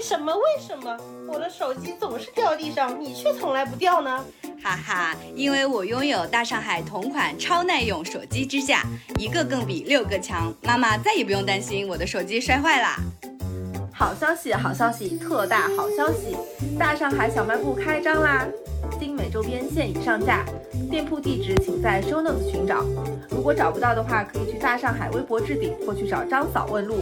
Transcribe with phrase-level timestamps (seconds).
[0.00, 0.34] 为什么？
[0.34, 0.96] 为什么
[1.28, 4.24] 我的手机总是掉地上，你却从来不掉呢？
[4.62, 8.82] 哈哈，因为我拥有大上海同款超耐用手机支架，
[9.18, 10.54] 一个更比六个强。
[10.62, 12.96] 妈妈再也不用担心我的手机摔坏啦。
[13.92, 16.34] 好消息，好消息，特大好消息！
[16.78, 18.46] 大上海小卖部开张啦！
[18.98, 20.46] 精美周边现已上架，
[20.90, 22.82] 店铺地址请在 show notes 寻找。
[23.28, 27.00] 如果找不到的话，可以去大上海微博置顶或去找张嫂问路。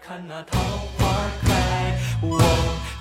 [0.00, 0.58] 看那桃
[0.98, 1.06] 花
[1.42, 2.40] 开，我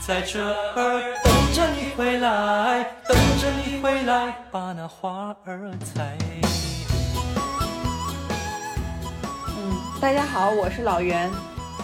[0.05, 6.17] 在这儿等着你回来，等着你回来把那花儿采。
[9.57, 11.31] 嗯，大家好，我是老袁。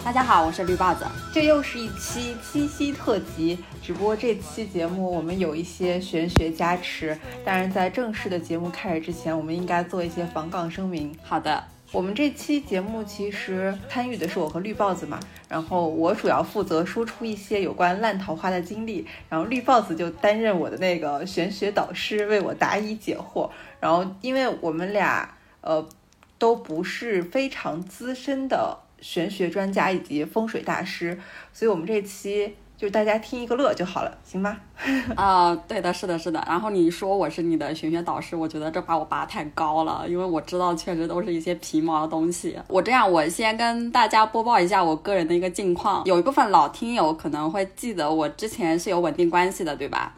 [0.04, 1.06] 大家好，我是绿豹子。
[1.32, 7.18] 这又是一期七夕特辑，只不过这期节目我们有一些玄学加持。
[7.46, 11.16] 当然，在正式的节目开始之前，我们应该做一些防杠声明。
[11.22, 11.64] 好的。
[11.94, 23.48] 我们这期节目其实参与的是我和绿豹子嘛，然后我主要负责说出一些有关烂桃花的经历，然后绿豹子就担任我的那个玄学导师，为我答疑解惑。
[23.78, 25.88] 然后因为我们俩呃
[26.36, 31.20] 都不是非常资深的玄学专家以及风水大师，
[31.52, 32.56] 所以我们这期。
[32.84, 34.54] 就大家听一个乐就好了，行吗？
[35.16, 36.44] 啊，对的，是的，是的。
[36.46, 42.58] 然后你说我是你的玄学导师，我觉得这把我拔太高了，因为我知道确实都是一些皮毛的东西。
[42.68, 46.04] 我这样，我先跟大家播报一下我个人的一个近况。
[46.04, 50.12] 有一部分老听友可能会记得我之前是有稳定关系的，对吧？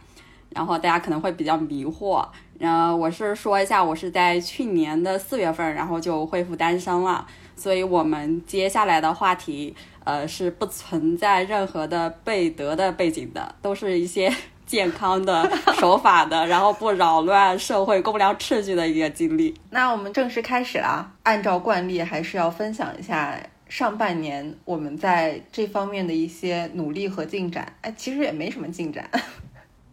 [0.51, 2.27] 然后大家可能会比较迷惑。
[2.59, 7.25] 然后我是说一下，我是在去年的四月份，然后就恢复单身了。
[7.57, 9.75] 所以我们接下来的话题。
[10.07, 14.33] 呃，是不存在任何的背德的背景的，都是一些
[14.65, 15.51] 健康的、
[15.81, 19.53] 守法的，然后不扰乱社会公良秩序的一个经历。
[19.69, 23.37] 那我们正式开始了，按照惯例，还是要分享一下
[23.69, 27.73] 上半年我们在这方面的一些努力和进展。
[27.81, 29.11] 哎，其实也没什么进展。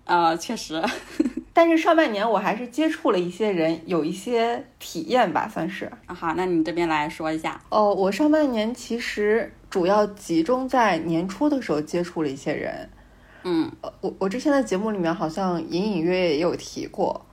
[0.05, 0.81] 呃，确实。
[1.55, 5.85] 但是上半年我还是接触了一些人，有一些体验吧，算是。
[6.07, 7.61] 啊好，那你这边来说一下。
[7.69, 12.89] 哦，我上半年其实主要集中在年初的时候接触了一些人。
[13.43, 13.71] 嗯，
[14.01, 17.23] 我我之前的节目里面好像隐隐约约也有提过。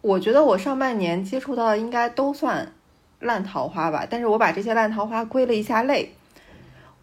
[0.00, 2.72] 我觉得我上半年接触到的应该都算
[3.20, 6.12] 烂桃花吧，但是我把这些烂桃花归了一下类。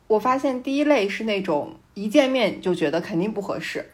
[0.07, 3.85] 我发现第一类是那种一见面就觉得肯定不合适，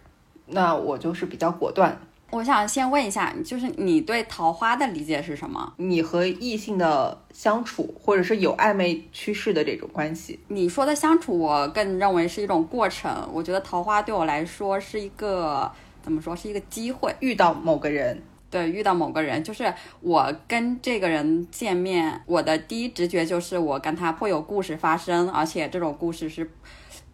[0.51, 1.99] 那我就是比较果断。
[2.29, 5.73] 我想先问一下，就是你对桃花的理解是什么？
[5.75, 10.39] 你和异性的相处，或者是有暧昧趋势的这种关系？
[10.47, 13.29] 你说的相处，我更认为是一种过程。
[13.33, 15.69] 我觉得桃花对我来说是一个
[16.01, 16.33] 怎么说？
[16.33, 18.21] 是一个机会，遇到某个人。
[18.49, 26.49] 对，遇到某个人，就是我跟这个人见面，我的第一直觉就是我跟他会有故事发生，而且这种故事是。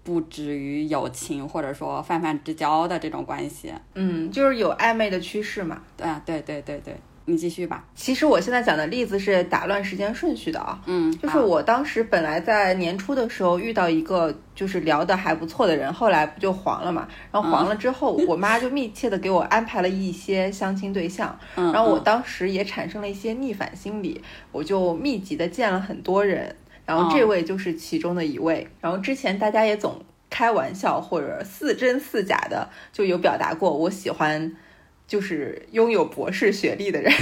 [0.07, 5.81] 不止于友情或者说泛泛之交的这种关系，嗯，就是有暧昧的趋势嘛。
[5.97, 6.95] 对啊，对对对对，
[7.25, 7.83] 你继续吧。
[7.93, 17.05] 其实我现在讲的例子是打乱时间顺序的啊，嗯，就是我当时本来在年初的时候遇到一个就是聊得还不错的人，后来不就黄了嘛？
[17.29, 24.21] 然后黄了之后，我妈就密切的给我安排了一些相亲对象，然后我当时也产生了一些逆反心理，
[24.53, 26.55] 我就密集的见了很多人。
[26.87, 28.67] 然后这位就是其中的一位。
[28.81, 34.55] 然后之前大家也总开玩笑或者似真似假的就有表达过，我喜欢
[35.05, 37.13] 就是拥有博士学历的人。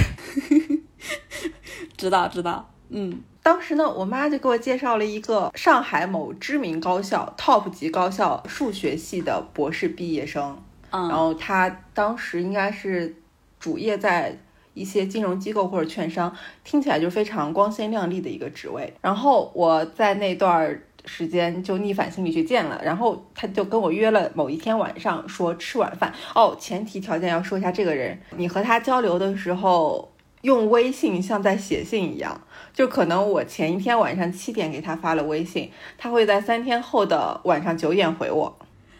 [1.98, 3.20] 知道知道，嗯。
[3.42, 10.62] 当时呢，我妈就给我介绍了一个上海某知名高校 top 级高校数学系的博士毕业生。
[10.90, 11.08] 嗯。
[11.08, 13.14] 然后他当时应该是
[13.58, 14.38] 主业在。
[14.76, 16.32] 一些金融机构或者券商
[16.62, 26.12] 听起来就非常光鲜亮丽的一个职位，然后我在那段时间就逆反心理去见了，然后他就跟我约了某一天晚上说吃晚饭。
[26.34, 30.12] 哦，前提条件要说一下这个人，你和他交流的时候
[30.42, 32.38] 用微信像在写信一样，
[32.74, 38.58] 就可能我前一天晚上七点给他发了微信，他会在三天后的晚上九点回我，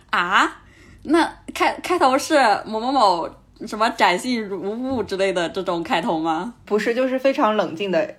[0.08, 0.62] 啊，
[1.02, 2.34] 那开开头是
[2.64, 3.28] 某某某。
[3.66, 6.54] 什么展信如雾之类的这种开头吗？
[6.64, 8.16] 不是，就是非常冷静的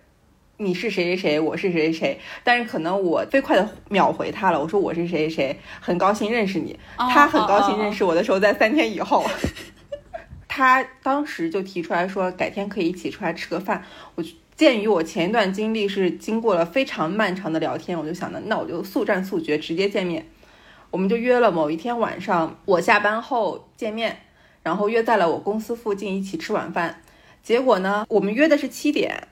[0.57, 6.79] 你是谁谁谁，我是谁谁谁，但是可能我飞快的秒回他了，我说我是谁谁谁，很高兴认识你。
[6.97, 9.23] 他很高兴认识我的时候在三天以后，
[10.47, 13.83] 他当时就提出来说改天可以一起出来吃个饭。
[14.15, 14.23] 我
[14.55, 20.27] 鉴于我前一段经历是经过了非常漫长的聊天，我就想着那我就速战速决，直接见面。
[20.89, 24.17] 我们就约了某一天晚上，我下班后见面，
[24.67, 27.01] 然后约在了我公司附近一起吃晚饭。
[27.41, 29.29] 结果呢，我们约的是七点。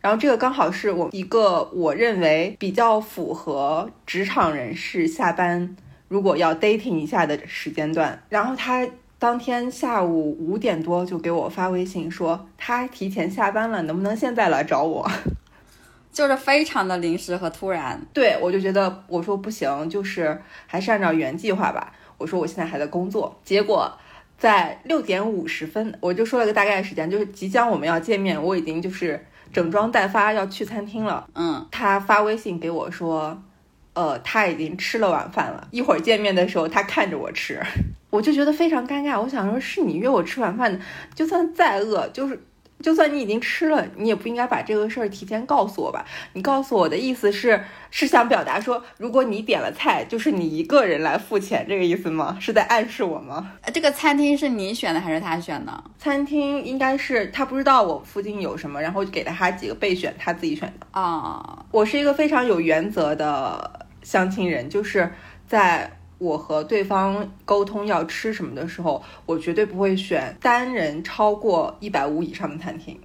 [0.00, 5.74] 然后这个刚好是我一个我认为比较符合职场人士下班
[6.06, 8.22] 如果要 dating 一下的时间段。
[8.28, 8.88] 然后他
[9.18, 15.10] 当天下午五点多就给我发微信说他提前下班了，能不能现在来找我？
[16.12, 18.00] 就是非常的临时和突然。
[18.12, 21.92] 对我就觉得我说不行，就是还是按照原计划吧。
[22.18, 23.36] 我说我现在还在工作。
[23.44, 23.92] 结果
[24.38, 29.24] 在六点五十分，我就说了个大概的时间，就是即将我们要见面，我已经就是。
[29.52, 33.40] 整装待发要去餐厅了，嗯，他发微信给我说，
[33.94, 37.62] 呃，他已经吃了晚饭了，一会儿见面的时候他看着我吃，
[38.10, 39.18] 我就觉得非常尴尬。
[39.18, 40.78] 我想说，是你约我吃晚饭的，
[41.14, 42.38] 就算再饿，就是。
[42.82, 46.04] 就算你已经吃了，你也不应该把这个事儿提前告诉我吧？
[46.34, 52.36] 你告诉我的意思是，是想表达说，如果你点了菜，就是你一个人来付钱，这个意思吗？
[52.38, 53.52] 是在暗示我吗？
[53.72, 55.84] 这个餐厅是你选的还是他选的？
[55.98, 60.86] 餐厅应该是他不知道我附近有什么，然后就给了他几个备选，他自己选的。
[60.90, 65.10] 啊，我是一个非常有原则的相亲人，就是
[65.46, 65.95] 在。
[66.18, 72.98] 我和对方沟通要吃什么的时候，我绝对不会选单人超过一百五以上的餐厅。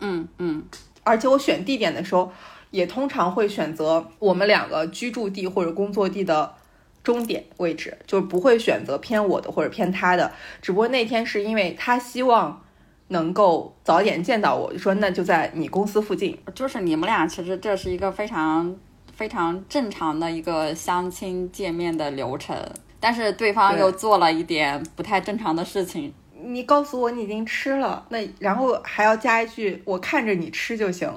[0.00, 0.62] 嗯嗯，
[1.02, 2.30] 而且我选地点的时候，
[2.70, 6.54] 也通常会选择我们两个居住地或者工作地的
[7.02, 10.30] 终点位置，就不会选择偏我的或者偏他的。
[10.60, 12.62] 只不过那天是因为他希望
[13.08, 16.38] 能够早点见到我，就说那就在你公司附近。
[16.54, 18.76] 就是你们俩其实这是一个非常。
[19.22, 22.56] 非常正常的一个相亲见面的流程，
[22.98, 26.12] 但是对方又做了一点不太正常的事情。
[26.42, 31.08] 你告诉我你已经吃了，那然后还要加一句“我看着你吃就行”，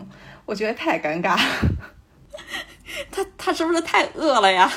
[0.45, 1.35] 我觉得太尴尬。
[3.09, 4.71] 他他是不是太饿了呀？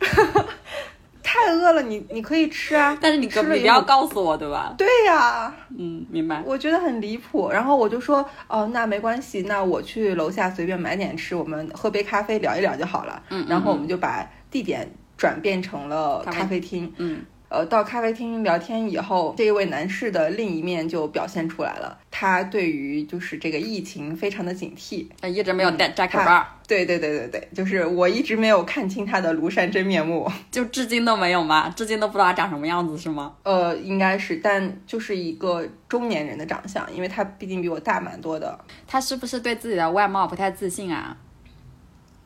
[1.26, 4.72] 太饿了，你你可以吃啊， 但是你你不要告诉我，对吧？
[4.78, 6.40] 对呀，嗯，明白。
[6.46, 13.20] 我觉得很离谱，然后我就说，哦，那没关系，那我去楼下随便买点吃，我们喝杯咖啡聊一聊就好了。
[13.30, 16.92] 嗯，然后我们就把地点转变成了咖啡厅。
[16.98, 17.24] 嗯。
[17.48, 21.98] 呃，到咖啡厅聊天以后，这一位男士的另一面就表现出来了。
[22.10, 26.44] 他对于就是这个疫情非常的警惕，一直没有戴摘口罩。
[26.66, 31.72] 对对对对对，就是我一直没有看清他的庐山真面目， 就至今都没有吗？
[31.76, 33.32] 至今都不知道他长什么样子是吗？
[33.44, 38.58] 呃，应该是，但就是一个中年人的长相，因为他毕竟比我大蛮多的。
[38.88, 41.16] 他是不是对自己的外貌不太自信啊？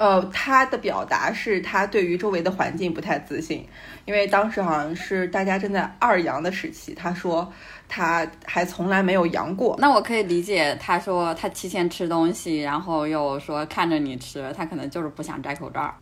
[0.00, 3.68] 呃，他的表达是他对于周围的环境不太自信，
[4.06, 7.46] 因为当时好像是大家正在二阳的时期，他说
[7.86, 9.76] 他还从来没有阳过。
[9.78, 15.94] 那我可以理解，他说他提前吃东西，然后又说看着你吃，他可能就是不想摘口罩。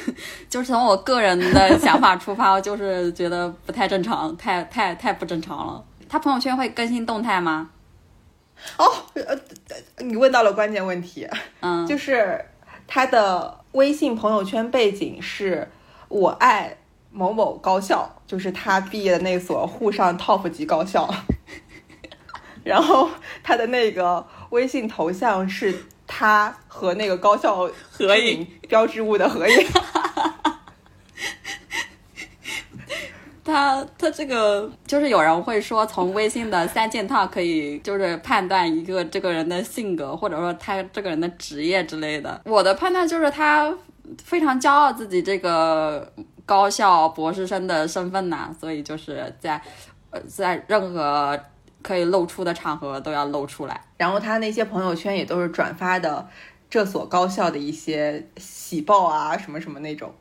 [0.50, 5.82] 就是从我个人的想法出发，就是觉得不太正常，太太太不正常了。
[6.10, 7.70] 他朋友圈会更新动态吗？
[8.76, 9.34] 哦，呃，
[10.04, 11.26] 你问到了关键问题，
[11.60, 12.38] 嗯，就是。
[12.86, 15.68] 他的微信朋友圈背景是
[16.08, 16.76] “我爱
[17.10, 21.08] 某某高校”，就是他毕业的那所沪上 top 级高校。
[22.64, 23.08] 然后
[23.42, 29.66] 他的那个微信头像是他和那个高校合影标志物的合影。
[33.46, 42.40] 他他这个就是有人会说，从微信的三件套可以就是判断一个这个人的性格，或者说他这个人的职业之类的。
[42.44, 43.72] 我的判断就是他
[44.24, 46.12] 非常骄傲自己这个
[46.44, 49.62] 高校博士生的身份呐，所以就是在
[50.10, 51.38] 呃在任何
[51.82, 53.80] 可以露出的场合都要露出来。
[53.96, 56.28] 然后他那些朋友圈也都是转发的
[56.68, 60.12] 这所高校的一些喜报啊，什么什么那种。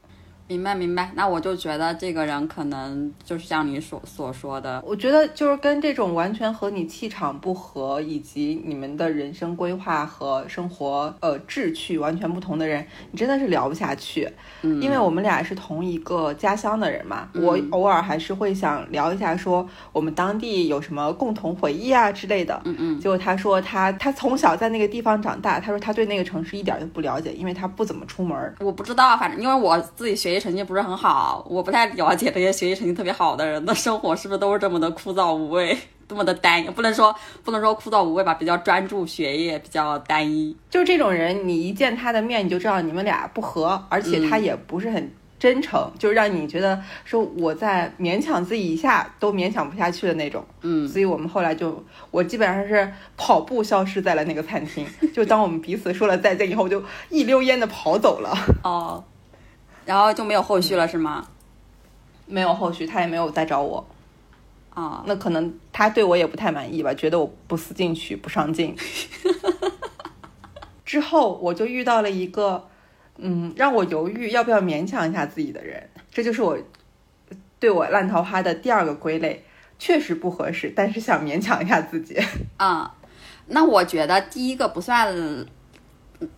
[0.47, 14.29] 明白明白，那我就觉得这个人可能就是像你所所说的，我觉得就是跟这种完全和你气场不合，以及你们的人生规划和生活呃志趣完全不同的人，你真的是聊不下去。
[14.61, 22.61] 嗯，因为我们俩是同一个家乡的人嘛，我偶尔还是会想聊一下，说我们当地有什么共同回忆啊之类的。
[22.65, 22.99] 嗯嗯。
[22.99, 28.55] 结果他说他他从小在那个地方长大，他说他对那个城市一点都不了解，因为他不怎么出门。
[28.59, 30.34] 我不知道，反正因为我自己学。
[30.35, 35.77] 学习成绩不是很好，我不太了解这些学习成绩特别好的人的生活是不是都是这么的枯燥无味。
[36.09, 40.55] 这么的单一，不能说不能说枯燥无味吧，比较专注学业，比较单一。
[40.69, 50.45] 就这种人，你一见他的面，你就知道你们俩不合，而且他也不是很真诚，就是让你觉得说我在勉强自己一下都勉强不下去的那种。
[50.61, 54.85] 嗯，所以我们后来就，我基本上是跑步消失在了那个餐厅。
[55.13, 58.37] 就当我们彼此说了再见以后，我就一溜烟的跑走了。
[58.63, 59.03] 哦，
[59.85, 61.27] 然后就没有后续了是吗？
[62.25, 63.85] 没有后续，他也没有再找我。
[64.73, 68.75] 啊、那可能他对我也不太满意吧，觉得我不思进取、不上进。
[70.83, 72.67] 之后我就遇到了一个，
[73.17, 76.57] 嗯，让我犹豫要不要勉强一下自己的人，这就是我
[77.59, 79.45] 对我烂桃花的第二个归类，
[79.79, 82.21] 确实不合适，但是想勉强一下自己。
[82.57, 82.93] 啊、
[83.47, 85.15] 那我觉得第一个不算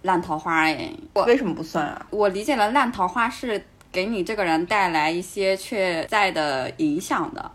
[0.01, 2.05] 烂桃花哎，我为什么不算啊？
[2.09, 7.51] 我理解了烂桃花是给你这个人带来一些确在的影响的。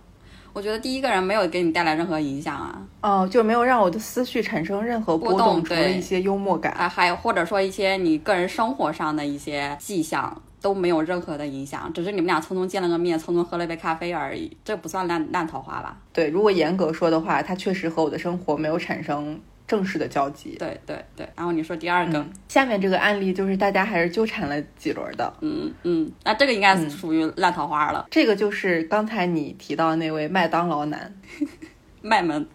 [0.55, 6.73] 我觉得第一个人没有给你带来任何影响啊，哦，就没有让我的思绪产生任何波波动动，除了一些幽默感。
[6.75, 15.97] 啊，还有或者说一些你个人生活上的一些迹象都没有任何的影响，只是你们俩匆匆见了个面，匆匆喝了一杯咖啡而已，这不算烂烂桃花吧？
[16.13, 19.41] 对，如果严格说的话，它确实和我的生活没有产生
[19.73, 20.55] 正式的交集。
[20.59, 21.27] 对对对。
[21.35, 25.33] 然后你说第二个，嗯，下面这个案例就是大家还是纠缠了几轮的。
[25.41, 31.15] 嗯嗯，那这个应该是属于烂桃花了，这个就是刚才你提到的那位麦当劳男。
[32.03, 32.47] 卖萌。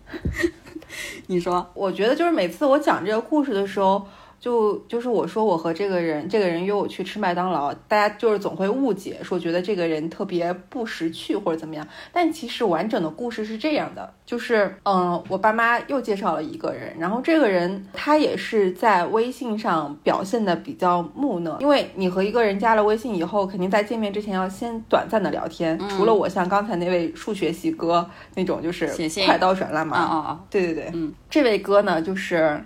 [1.25, 4.07] 你说，我觉得就是每次我讲这个故事的时候，
[4.39, 11.87] 就就是我说我和这个人，这个人约我去吃麦当劳，大家就是总会误解，说觉得这个人特别不识趣或者怎么样。
[12.11, 25.77] 但其实完整的故事是这样的，就是嗯，我爸妈又介绍了一个人，然后这个人他也是在微信上表现的比较木讷，因为你和一个人加了微信以后，肯定在见面之前要先短暂的聊天。
[25.89, 28.87] 除了我像刚才那位数学系哥那种，就是
[29.25, 32.63] 快刀斩乱啊麻，啊啊，对对对，嗯，这位哥呢，就是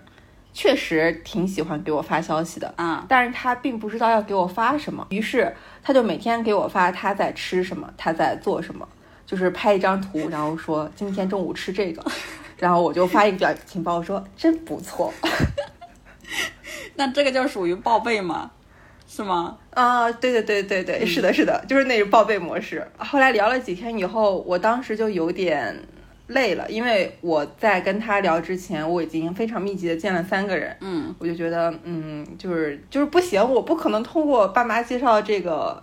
[0.53, 8.87] 确实挺喜欢给我发消息的，啊，但是他并不知道要给我发什么，于是他就每天给我发他在吃什么，他在做什么，
[9.25, 12.03] 就是拍一张图， 然后说今天中午吃这个，
[12.57, 15.13] 然后我就发一个表情包说真不错
[16.95, 18.51] 那这个就属于报备吗？
[19.07, 19.57] 是吗？
[19.71, 22.85] 啊，对对对对对，是的，是的，就是那种报备模式。
[22.97, 25.77] 后来聊了几天以后，我当时就有点
[26.31, 35.81] 累了，因为我在跟他聊之前，我已经非常密集的见了三个人，嗯我就觉得，嗯，就是就是不行，我不可能通过爸妈介绍这个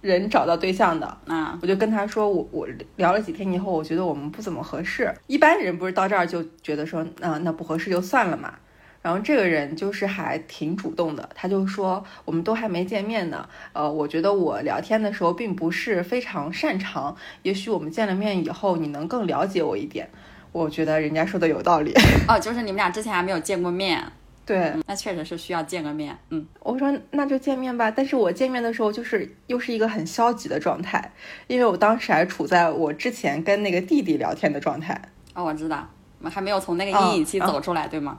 [0.00, 1.06] 人找到对象的。
[1.26, 5.12] 啊，我就跟他说，我我聊了几天以后，我觉得我们不怎么合适。
[5.26, 8.54] 一般人不是到这儿就觉得说，啊、那不合适就算了嘛。
[9.02, 20.08] 然后这个人就是还挺主动的，他就说我们都还没见面呢，呃，我觉得我聊天的时候并不是非常擅长，也许我们见了面以后，你能更了解我一点。
[20.52, 21.94] 我觉得人家说的有道理，
[22.28, 24.04] 哦，就是你们俩之前还没有见过面，
[24.44, 26.18] 对，那确实是需要见个面。
[26.30, 31.12] 嗯，我说那就见面吧，但是我见面的时候就是又是一个很消极的状态，
[31.46, 35.00] 因为我当时还处在我之前跟那个弟弟聊天的状态。
[35.34, 35.88] 哦，我知道，
[36.18, 38.18] 我们还没有从那个哦阴影期哦走出来，对吗？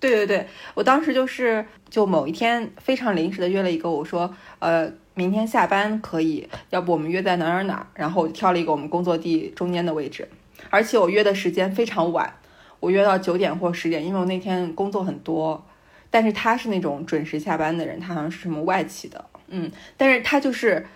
[0.00, 10.28] 对对对，我当时就是就某一天非常临时的约了一个，我说呃明天下班可以，要不我们约在哪儿哪儿哪儿，然后我就挑了一个我们工作地中间的位置，
[10.70, 12.32] 而且我约的时间非常晚，
[12.80, 15.66] 我约到九点或十点，因为我那天工作很多，
[16.10, 20.86] 但是他是那种准时下班的人，他好像是什么外企的，嗯，但是他就是。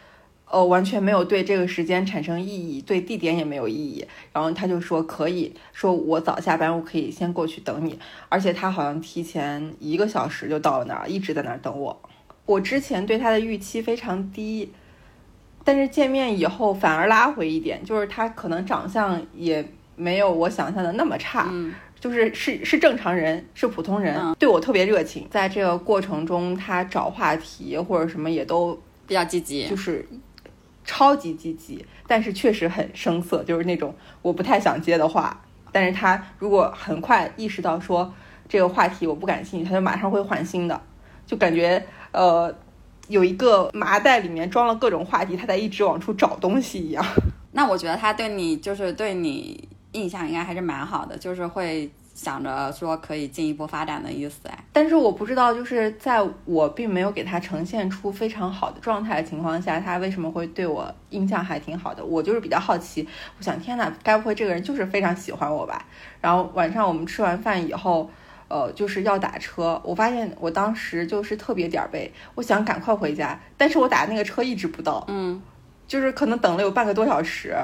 [0.52, 4.04] 呃，完全没有对这个时间产生意义，对地点也没有意义。
[4.34, 7.98] 然后他就说可以，说我早下班，我可以先过去等你。
[8.28, 11.98] 而且他好像提前一个小时就到了那儿，一直在那儿等我。
[12.44, 14.70] 我之前对他的预期非常低，
[15.64, 19.66] 但是见面以后反而拉回一点，就是他可能长相也
[19.96, 25.26] 没有我想象的那么差，嗯就是是是正常人，是普通人，嗯对我特别热情。
[25.30, 29.74] 在这个过程中，他找话题或者什么也都比较积极就。
[29.74, 30.04] 是
[30.84, 35.40] 超级积极，但是确实很生涩，就是那种我不太想接的话。
[35.70, 38.12] 但是他如果很快意识到说
[38.48, 40.78] 这个话题我不感兴趣，他就马上会换新的，
[41.26, 42.54] 就感觉呃
[43.08, 47.04] 有一个麻袋里面装了各种话题，他在一直往出找东西一样。
[47.52, 51.90] 那我觉得他对你就是对你印象应该还是蛮好的，就是会
[52.22, 54.46] 想着说可以进一步发展的意思。
[54.48, 62.04] 哎，但是我不知道，就是在我并没有给他呈现出非常好的状态的情况下，他为什么会对我印象还挺好的？
[62.04, 63.06] 我就是比较好奇，
[63.38, 65.84] 我想天哪，该不会这个人就是非常喜欢我吧？
[66.20, 68.08] 然后晚上我们吃完饭以后，
[68.46, 75.42] 呃，就是要打车，我发现我当时就是特别点儿背，我想赶快回家，但是我打那个车一直不到，嗯，
[75.88, 77.56] 就是可能等了有半个多小时，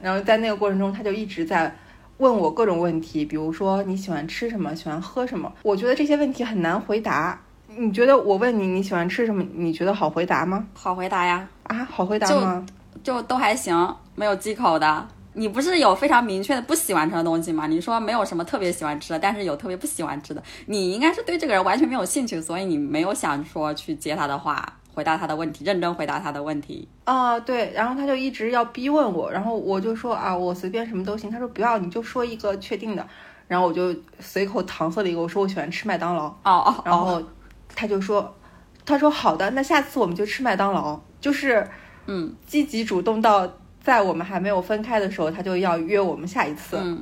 [0.00, 1.70] 然后在那个过程中，他就一直在
[2.18, 5.52] 问我各种问题，比如说你喜欢吃什么，喜欢喝什么。
[5.62, 7.40] 我觉得这些问题很难回答。
[7.76, 10.66] 你觉得我问你你喜欢吃什么，你觉得好回答吗？
[10.74, 12.66] 好回答呀，啊，好回答吗？
[13.04, 15.06] 就都还行，没有忌口的。
[15.34, 17.68] 你不是有非常明确的不喜欢吃的东西吗？
[17.68, 20.42] 你说没有什么特别喜欢吃的，但是有特别不喜欢吃的。
[20.66, 26.88] 你应该是对这个人完全没有兴趣，所以你没有想说去接他的话，回答他的问题，认真回答他的问题。
[27.04, 31.30] 啊，对，然后他就一直要逼问我，然后我就说啊，我随便什么都行。
[31.30, 33.06] 他说不要，你就说一个确定的。
[33.46, 36.26] 然后我就随口搪塞了一个，我说我喜欢吃麦当劳。
[36.26, 37.22] 哦哦，然后
[37.76, 38.34] 他就说，
[38.84, 41.64] 他说好的，那下次我们就吃麦当劳，就是
[42.06, 43.48] 嗯，积极主动到
[43.80, 46.76] 在我们还没有分开的时候，他就要约我们下一次。
[46.76, 47.00] 嗯，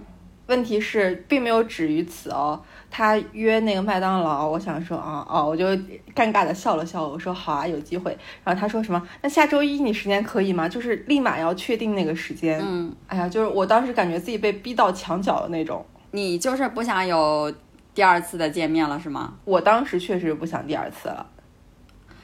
[0.48, 2.62] 问题是并没有止于此哦，
[2.96, 5.66] 他约那个麦当劳，我想说啊哦，我就
[6.14, 8.16] 尴尬的笑了笑，我说好啊，有机会。
[8.42, 9.06] 然后他说什么？
[9.20, 10.66] 那下周一你时间可以吗？
[10.66, 12.58] 就是立马要确定那个时间。
[12.64, 15.84] 嗯，哎呀，就是我当时感觉自己被逼到墙角的那种。
[16.12, 17.52] 你就是不想有
[17.92, 19.34] 第二次的见面了是吗？
[19.44, 21.26] 我当时确实不想第二次了。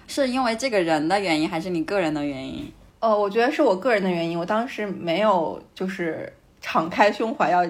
[0.07, 2.73] 是因为这个人的原因，还是你个人的原因？
[3.01, 7.63] 呃，我觉得是我个人的原因，我当时没有就是敞开胸怀要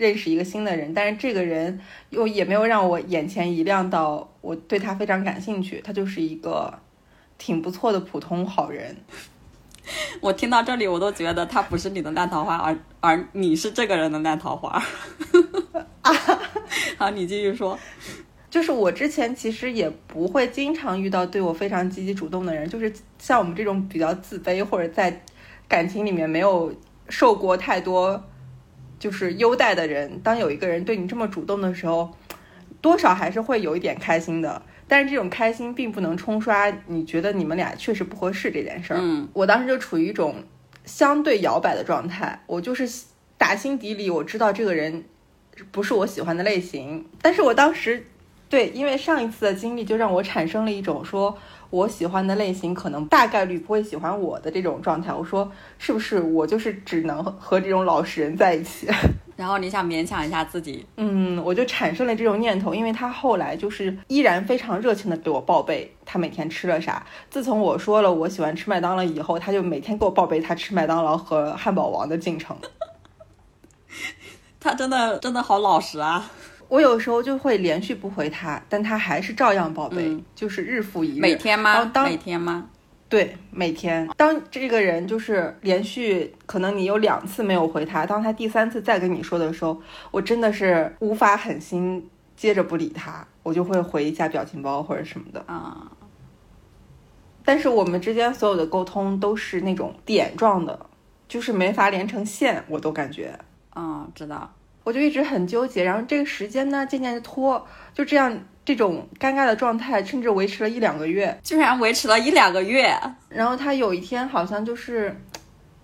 [0.00, 1.78] 认识一个新的人，但是这个人
[2.08, 6.72] 又也没有让我眼前一亮到我对他非常感兴趣，他就是一个
[7.36, 8.96] 挺不错的普通好人。
[10.22, 14.82] 我听到这里，我都觉得他不是你的烂桃花，而而你是这个人的烂桃花。
[16.96, 17.78] 好，你继续说。
[18.48, 25.22] 就是我之前其实也不会经常遇到对我非常积极主动的人，就是像我们这种比较自卑或者在
[25.68, 26.74] 感情里面没有
[27.08, 28.22] 受过太多
[29.00, 32.08] 就是优待的人，当有一个人对你这么主动的时候，
[32.80, 34.62] 多少还是会有一点开心的。
[34.86, 39.00] 但是这种开心并不能冲刷你觉得你们俩确实不合适这件事儿。
[39.00, 40.36] 嗯，我当时就处于一种
[40.84, 42.88] 相对摇摆的状态，我就是
[43.36, 45.04] 打心底里我知道这个人
[45.72, 48.06] 不是我喜欢的类型，但是我当时。
[48.48, 51.38] 对，因为上一次的经历就让我产生了一种说
[51.70, 55.12] 我喜欢的类型可能大概率不会喜欢我的这种状态。
[55.12, 58.88] 我说是不是我就是只能和这种老实人在一起？
[59.36, 62.74] 然后你想勉强一下自己，嗯，我就产生了这种念头。
[62.74, 67.06] 因为他后来就是依然非常热情的给我报备他每天吃了啥。
[67.30, 72.54] 自从我说了我喜欢吃麦当劳以后，他就每天给我报备他吃麦当劳和汉堡王的进程。
[74.60, 76.30] 他真的真的好老实啊。
[76.70, 81.20] 我有时候就会连续不回他，但他还是照样报备，嗯就是日复一日。
[81.20, 81.72] 每天吗？
[81.74, 82.70] 然后当每天吗？
[83.08, 84.08] 对，每天。
[84.16, 95.42] 当这个人就是连续，可能你有两次没有回他，当他第三次再跟你说的时候，我真的是无法狠心接着不理他，我就会回一下表情包或者什么的。
[95.48, 95.90] 啊，
[97.44, 100.86] 但是我们之间所有的沟通都是那种点状的，
[101.26, 103.36] 就是没法连成线，我都感觉。
[103.74, 104.48] 嗯，知道。
[104.82, 111.38] 我就一直很纠结，然后这个时间呢渐渐的拖，就这样这种尴尬的状态，甚至维持了一两个月。
[111.42, 115.14] 居然维持了一两个月，然后他有一天好像就是，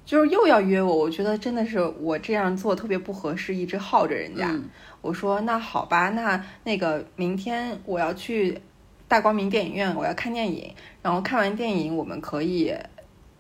[0.05, 4.51] 就是又要约我，我觉得真的是我这样做特别不合适，一直耗着人家。
[4.51, 4.69] 嗯
[5.03, 8.61] 我说那好吧，那那个明天我要去
[9.07, 12.75] 大光明电影院，我要看电影，然后看完电影我们可以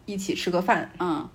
[0.04, 0.88] 一起吃个饭。
[1.00, 1.28] 嗯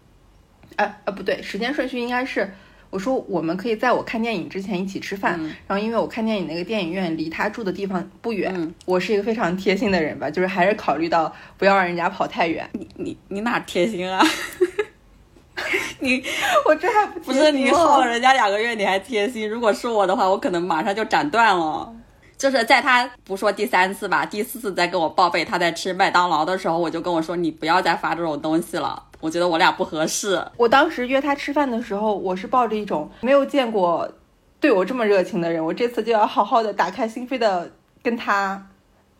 [0.77, 2.49] 啊啊，不对，时间顺序应该是。
[2.91, 12.69] 我说我们可以在我看电影之前一起吃饭，嗯然后因为我看电影那个电影院离他住的地方不远，嗯我是一个非常贴心的人吧，就是还是考虑到不要让人家跑太远。
[12.73, 14.21] 你你你哪贴心啊？
[15.99, 16.23] 你
[16.67, 19.49] 我这还不是你耗了人家两个月，你还贴心？
[19.49, 21.93] 如果是我的话，我可能马上就斩断了。
[22.37, 30.43] 就是在他不说第三次吧，第四次再跟我报备他在吃麦当劳的时候，我就跟我说你不要再发这种东西了，我觉得我俩不合适。
[30.57, 34.11] 我当时约他吃饭的时候，我是抱着一种没有见过
[34.59, 37.71] 对我这么热情的人，我这次就要好好的打开心扉的
[38.03, 38.67] 跟他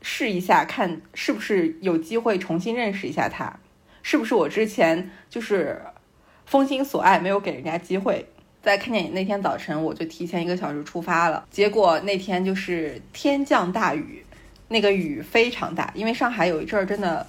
[0.02, 3.60] 试一下，看是不是有机会重新认识一下他，
[4.02, 5.82] 是不是我之前就是
[6.46, 8.26] 封心所爱，没有给人家机会。
[8.64, 14.24] 在看电影那天早晨，我就提前一个小时出发了，结果那天就是天降大雨，
[14.68, 17.26] 那个雨非常大，因为上海有一阵儿真的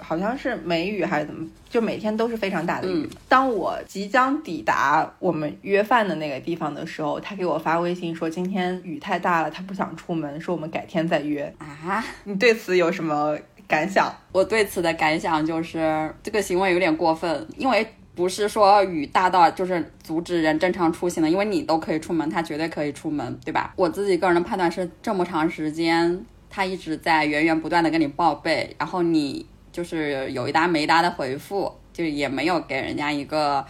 [0.00, 3.02] 好像是梅雨还是怎么，就每天都是非常大的雨。
[3.02, 11.52] 嗯当我即将抵达我们约饭的那个地方的时候，他给我发微信说今天雨太大了，他不想出门，说我们改天再约。
[11.58, 14.12] 啊，你对此有什么感想？
[14.32, 17.86] 我对此的感想就是这个行为有点过分，因为
[18.16, 23.72] 不是说雨大到就是阻止人正常出行的，因为你都可以出门，他绝对可以出门，对吧？
[23.76, 33.64] 我自己个人的判断是，这么长时间他一直在源源不断的跟你报备，然后你就是有一搭没一搭的回复，就也没有给人家一个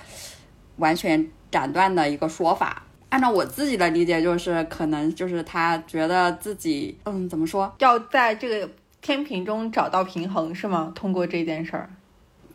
[0.76, 2.82] 完全斩断的一个说法。
[3.10, 7.74] 按照我自己的理解，就是可能就是他觉得自己，嗯，怎么说？
[7.80, 10.92] 要在这个天平中找到平衡，是吗？
[10.94, 11.90] 通过这件事儿。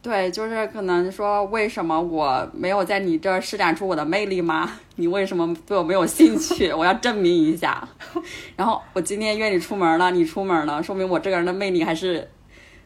[0.01, 4.71] 对，就是可能说，为什么我没有在你这儿施展出我的魅力吗？
[4.97, 6.69] 你为什么对我没有兴趣？
[6.77, 7.85] 我要证明一下。
[8.55, 12.29] 然后我今天约你出门了，你出门了，说明我这个人的魅力还是，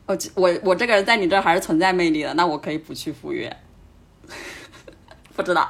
[0.10, 2.34] 我我我这个人在你这儿还是存在魅力的。
[2.34, 3.56] 那我可以不去赴约。
[5.36, 5.70] 不知道，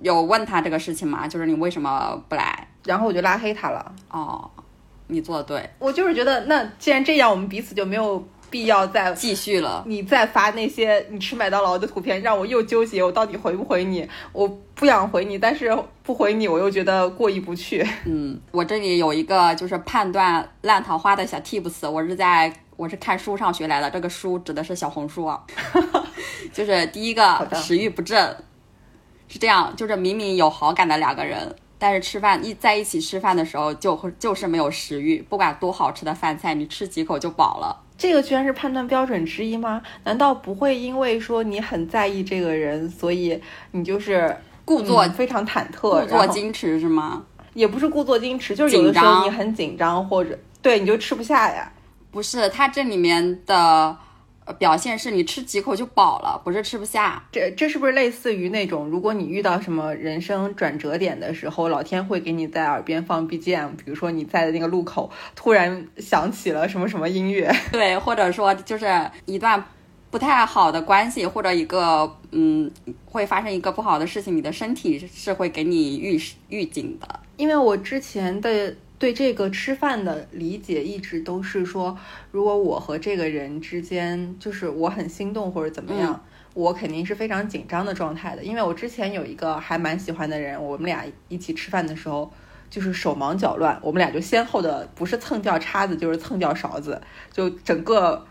[0.00, 1.26] 有问他这个事情吗？
[1.26, 2.68] 就是你为什么不来？
[2.84, 3.92] 然后我就拉黑他了。
[4.10, 4.50] 哦，
[5.06, 5.70] 你做的对。
[5.78, 8.26] 我就是觉得，那既然这样，我们彼此就没有。
[8.48, 14.08] 必要再继续了，你再发那些你吃麦当劳的图片，让我又纠结，我到底回不回你？
[14.32, 17.84] 我不想回你，但是不回你，我又觉得过意不去。
[18.04, 25.32] 嗯，我这里有一个就是判断烂桃花的小 tips，我是在我是看书上学来的，这个书指的是小红书，
[26.52, 28.36] 就是第一个食欲不振，
[29.28, 37.82] 是这样，就是明明有好感的两个人，但是吃饭一在一起吃饭的时候就会就是没有食欲，不管多好吃的饭菜，你吃几口就饱了。
[37.96, 39.80] 这个居然是判断标准之一吗？
[40.04, 44.36] 难道不会因为说你很在意这个人，所以你就是
[44.66, 47.24] 故作非常忐忑、故作矜持是吗？
[47.54, 51.72] 也不是故作矜持，就是有的时候你很紧张，或者对你就吃不下呀。
[52.16, 53.98] 不是，它这里面的。
[54.60, 57.20] 表现是你吃几口就饱了，不是吃不下。
[57.32, 68.86] 这这是不是类似于那种，如果你遇到什么人生转折点的时候，老天会给你在耳边放 BGM，比如说你在的那个路口突然响起了什么什么音乐，对，或者说就是
[69.24, 69.62] 一段
[70.12, 72.70] 不太好的关系，或者一个嗯
[73.04, 77.20] 会发生一个不好的事情，你的身体是会给你预预警的。
[77.36, 78.72] 因为我之前的。
[78.98, 81.98] 对这个吃饭的理解一直都是说，
[82.30, 88.42] 如果我和这个人之间就是我很心动或者怎么样，我肯定是非常紧张的状态的。
[88.42, 92.32] 因为我之前有一个还蛮喜欢的人，我们俩一起吃饭的时候
[92.70, 96.98] 就是手忙脚乱，我们俩就先后的不是蹭掉叉子就是蹭掉勺子，
[97.30, 98.26] 就整个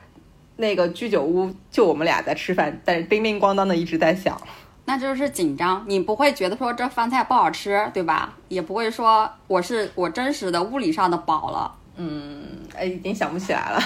[0.56, 4.42] 那个居酒屋就我们俩在吃饭，但是叮叮咣当的一直在响。
[4.88, 8.34] 那就是紧张，你不会觉得说这饭菜不好吃，对吧？
[8.50, 11.76] 也不会说我是我真实的物理上的饱了。
[11.98, 12.44] 嗯，
[12.76, 13.80] 哎，已经想不起来了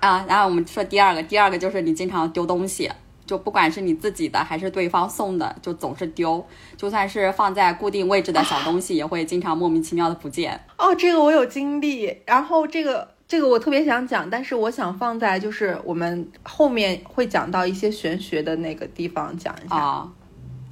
[0.00, 0.24] 啊。
[0.26, 2.90] 然后我们说第二个，第二个就是你经常丢东西，
[3.24, 6.44] 就不管是你自己的还是对方送的，就总是丢。
[6.76, 10.58] 就算是放在固定位置的小东西，也会经常莫名其妙的不见。
[10.76, 12.18] 哦，这个我有经历。
[12.26, 20.04] 然后这个这个我特别想讲，但是我想放在就是我们后面会讲到一些玄学的那个地方讲一下。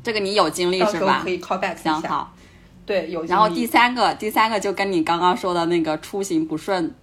[0.03, 1.21] 这个你有经历是吧？
[1.23, 2.33] 可以 call back 想好，
[2.87, 3.23] 对，有。
[3.25, 6.95] 然后第三个，第三个就跟你刚刚说的那个出行不顺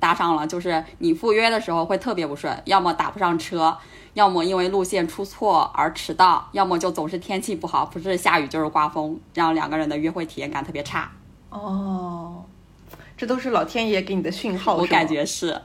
[0.00, 3.76] 搭上了，就是你赴约的时候会特别不顺，要么打不上车，
[4.14, 11.12] 要么因为路线出错而迟到，要么就总是天气不好，不是下雨就是刮风，让两个人的约会体验感特别差。
[11.50, 12.42] 哦，
[13.16, 15.60] 这都是老天爷给你的讯号，我感觉是，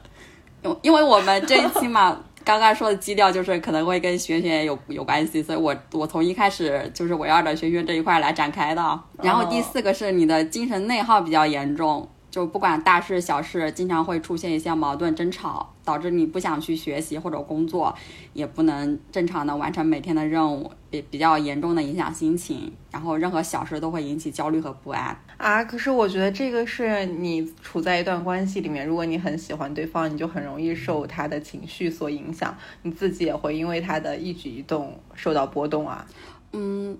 [0.62, 2.20] 因因为我们这一期嘛。
[2.44, 9.00] 刚刚说的基调就是可能会跟玄学有有关系，所以我我从一开始就是围绕着玄学这一块来展开的。
[9.22, 12.08] 然后第四个是你的精神内耗比较严重。
[12.32, 17.94] 就不管大事小事，经常会出现一些矛盾争吵，导致你不想去学习或者工作，
[18.32, 22.72] 也不能正常的完成每天的任务，比比较严重的影响心情。
[22.90, 25.62] 然后任何小事都会引起焦虑和不安啊。
[25.62, 36.06] 可是我觉得这个是你处在一段关系里面，如果你很喜欢对方，你就很容易受他的情绪所影响，你自己也会因为他的一举一动受到波动啊。
[36.52, 36.96] 嗯，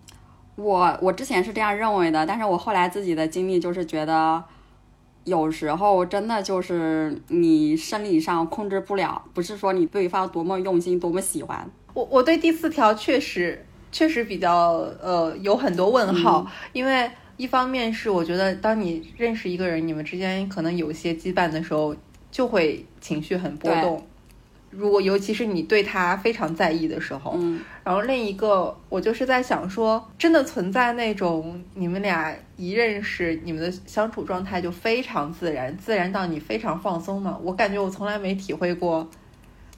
[0.57, 4.45] 我我之前是这样认为的，但是我后来自己的经历就是觉得。
[5.25, 11.71] 有时候真的就是你生理上控制不了，不是说你对方多么用心、多么喜欢。
[11.95, 21.95] 我我对第四条确实确实比较呃有很多问号，因为一方面是我觉得当你认识一个人，你们之间可能有些羁绊的时候，
[22.31, 24.07] 就会情绪很波动。
[24.71, 37.39] 如果尤其是你对他非常在意的时候，嗯，然后另一个我就是在想说，真的存在那种你们俩一认识，你们的相处状态就非常自然，自然到你非常放松吗？
[37.43, 39.09] 我感觉我从来没体会过，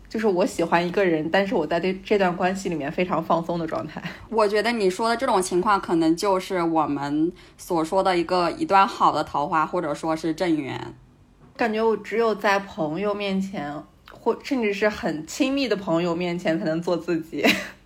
[0.09, 4.03] 就是我喜欢一个人，但是我在这这段关系里面非常放松的状态。
[4.29, 10.95] 我觉得你说的这种情况，可能就是我们所说的一个一段好的桃花，或者说是正缘。
[11.57, 13.83] 感觉我只有在朋友面前。
[14.17, 17.45] 或甚至是很亲密的朋友面前才能做自己，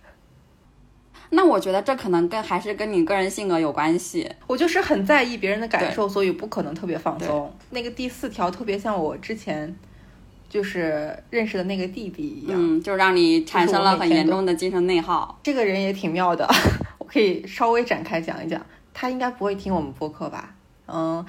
[1.31, 4.29] 那我觉得这可能跟还是跟你个人性格有关系。
[4.47, 7.53] 我就是很在意别人的感受，所以不可能特别放松。
[7.69, 9.75] 那个第四条特别像我之前
[10.49, 15.39] 就是认识的那个弟弟一样，嗯，就让你产生了很严重的精神内耗。
[15.43, 16.49] 这个人也挺妙的，
[16.97, 18.59] 我可以稍微展开讲一讲。
[18.91, 20.53] 他应该不会听我们播客吧？
[20.87, 21.25] 嗯，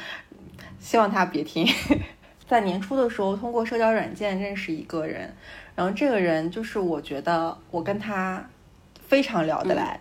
[0.81, 1.69] 希望他别听。
[2.49, 5.33] 在年初的时候，通过社交软件认识一个人，
[5.77, 8.45] 然后这个人就是我觉得我跟他
[9.11, 9.99] 非常聊得来，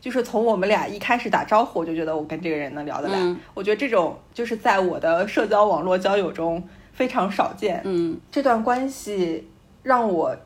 [0.00, 3.18] 就是从我们俩一开始打招呼，我就觉得我跟这个人能聊得来。
[3.18, 6.62] 嗯我觉得这种就是在我的社交网络交友中
[6.92, 7.80] 非常少见。
[7.84, 9.48] 嗯这段关系
[9.82, 10.36] 让我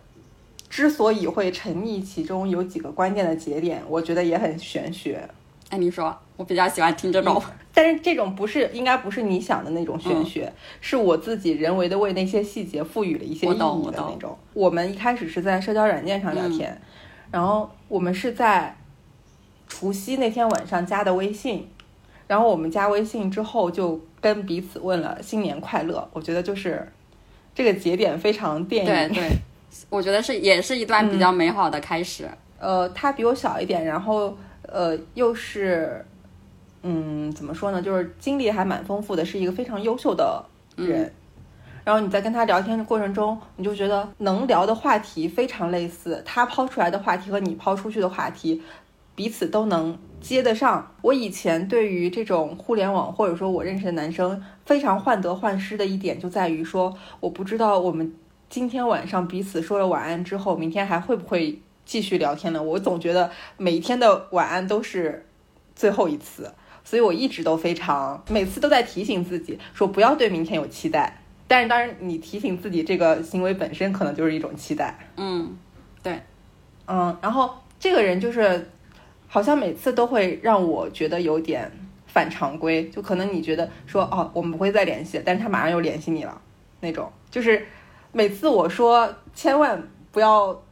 [0.71, 5.29] 之所以会沉溺其中，有几个关键的节点，我觉得也很玄学。
[5.69, 7.43] 哎，你说，我比较喜欢听这种。
[7.77, 14.39] 但是这种不是应该不是你想的那种玄学，是我自己人为的为那些细节赋予了一些意义的那种。
[14.53, 16.81] 我们一开始是在社交软件上聊天，
[17.35, 18.77] 然后我们是在
[19.67, 21.69] 除夕那天晚上加的微信，
[22.29, 26.09] 然后我们加微信之后就跟彼此问了新年快乐。
[26.13, 26.89] 我觉得就是
[27.53, 28.93] 这个节点非常电影。
[28.93, 29.31] 对对，
[29.91, 32.31] 我觉得是也是一段比较美好的开始。
[32.61, 36.07] 呃，他比我小一点，然后呃又是，
[36.83, 40.45] 嗯，怎么说呢，就是经历还蛮丰富的，是一个非常优秀的
[40.77, 41.13] 人。
[41.85, 48.63] 然后你在跟他聊天的过程中，你就觉得能聊的话题非常类似，他抛出来的话题和你抛出去的话题，
[49.15, 50.95] 彼此都能接得上。
[51.03, 58.15] 我以前对于这种互联网或者说我认识的男生非常患得患失的一点，就在于说，我不知道我们
[58.49, 62.63] 今天晚上彼此说了晚安之后，明天还会不会继续聊天呢？
[62.63, 65.27] 我总觉得每一天的晚安都是
[65.77, 71.21] 最后一次，所以我一直都非常每次都在提醒自己说不要对明天有期待。
[71.47, 74.97] 但是当然，你提醒自己这个行为本身可能就是一种期待。
[75.17, 75.57] 嗯，
[76.03, 76.21] 对，
[76.87, 78.71] 嗯，然后这个人就是
[79.29, 81.71] 好像每次都会让我觉得有点
[82.07, 86.41] 反常规，就可能你觉得说哦，我们不会再联系，但是他马上又联系你了。
[86.81, 87.67] 那种，就是
[88.13, 90.63] 每次我说千万不要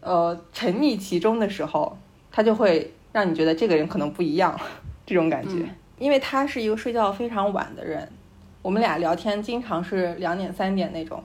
[0.00, 1.96] 呃沉溺其中的时候，
[2.30, 4.58] 他就会让你觉得这个人可能不一样，
[5.06, 5.68] 这种感觉，嗯。
[5.96, 8.10] 因为他是一个睡觉非常晚的人，
[8.64, 11.22] 我们俩聊天经常是两点三点那种，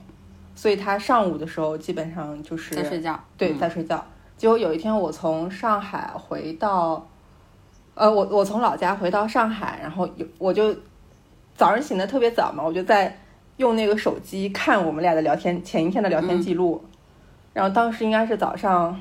[0.54, 3.18] 所以他上午的时候基本上就是在睡觉。
[3.38, 4.04] 对，嗯在睡觉。
[4.36, 7.08] 结果有一天，我从上海回到，
[7.94, 10.76] 呃，我我从老家回到上海，然后有我就
[11.54, 13.18] 早上醒的特别早嘛，我就在
[13.56, 16.84] 用那个手机看我们俩的聊天，前一天的聊天记录。
[17.54, 19.00] 然后当时应该是早上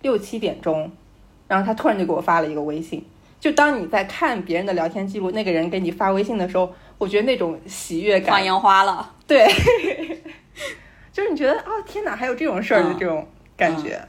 [0.00, 0.90] 六七点钟，
[1.46, 3.04] 然后他突然就给我发了一个微信。
[3.38, 9.12] 就当你在看别人的聊天记录，那个人给你发微信的时候，我觉得那种喜悦感放烟花了。
[9.26, 9.46] 对，
[11.12, 13.26] 就是你觉得啊、天哪，还有这种事儿的嗯这种
[13.56, 14.00] 感觉。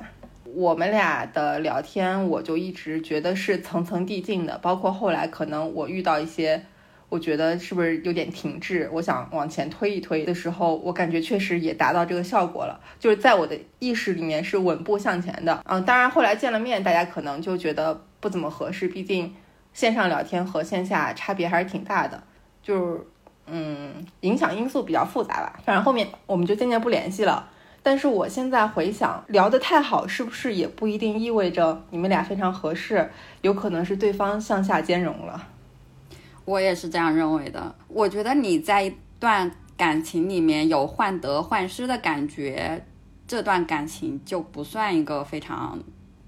[0.44, 6.64] 我们俩的聊天，我就一直觉得是层层递进的，包括后来可能我遇到一些，
[7.10, 15.62] 我觉得是不是有点停滞，我想往前推一推的时候，我感觉确实也达到这个效果了，就是在我的意识里面是稳步向前的。
[15.66, 19.36] 嗯，当然后来见了面，大家可能就觉得不怎么合适，毕竟
[19.74, 22.24] 线上聊天和线下差别还是挺大的，
[22.66, 23.08] 就是
[23.46, 25.60] 嗯，影响因素比较复杂吧。
[25.64, 27.48] 反正后面我们就渐渐不联系了。
[27.84, 33.12] 但是我现在回想，聊得太好，是不是也不一定意味着你们俩非常合适？
[33.44, 35.48] 有可能是对方向下兼容了。
[36.46, 37.76] 我也是这样认为的。
[37.88, 42.84] 我觉得你在一段感情里面有患得患失的感觉，
[43.28, 45.78] 这段感情就不算一个非常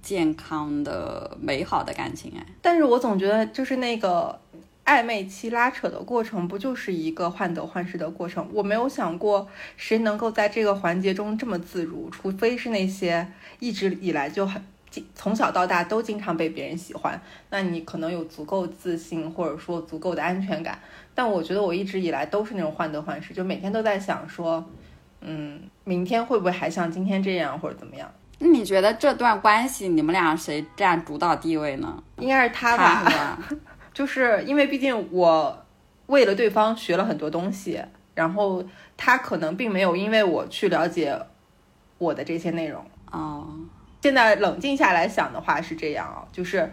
[0.04, 2.45] 健康的、美好的感情哎。
[2.62, 4.39] 但是我总觉得，就是那个
[4.88, 8.50] 暧昧期拉扯的过程，不就是一个患得患失的过程？
[8.54, 9.45] 我没有想过
[9.76, 13.28] 谁能够在这个环节中这么自如，除非是那些
[13.60, 14.63] 一直以来就很
[15.13, 20.80] 从小到大都经常被别人喜欢，那你可能有足够自信，或者说足够的安全感。
[21.13, 24.63] 但我觉得我一直以来都是那种患得患失，就每天都在想说，
[25.19, 28.10] 嗯，明天会不会还像今天这样，或者怎么样？
[28.39, 32.02] 那你觉得这段关系你们俩谁占主导地位呢？
[32.19, 33.39] 应该是他他吧？
[33.50, 33.65] 是吧？
[33.98, 35.66] 就是因为毕竟我
[36.06, 37.84] 为了对方学了很多东西，
[38.14, 38.64] 然后
[38.96, 41.20] 他可能并没有因为我去了解
[41.98, 42.86] 我的这些内容。
[43.12, 43.48] 哦，
[44.04, 46.72] 现在冷静下来想的话是这样啊，就是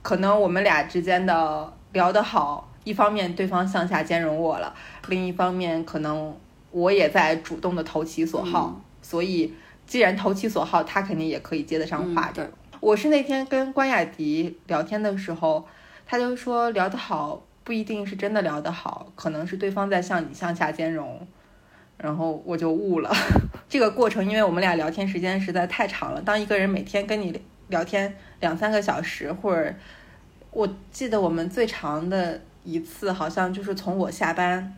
[0.00, 4.74] 可能我们俩之间的聊得好，一方面对方向下兼容我了，
[5.08, 6.34] 另一方面可能
[6.70, 9.52] 我也在主动的投其所好，所以
[9.86, 12.30] 既然投其所好，他肯定也可以接得上话。
[12.30, 12.48] 嗯对
[12.80, 15.66] 我是那天跟关雅迪聊天的时候，
[16.06, 21.26] 他就说聊得好不一定是真的聊得好，可能是对方在向你向下兼容。
[21.96, 23.10] 然后我就悟了，
[23.68, 26.20] 这个过程，因为我们俩聊天时间实在太长了。
[26.20, 29.72] 当一个人每天跟你聊天两三个小时，或者
[30.50, 34.76] 我记得我们最长的一次，好像就是从我下班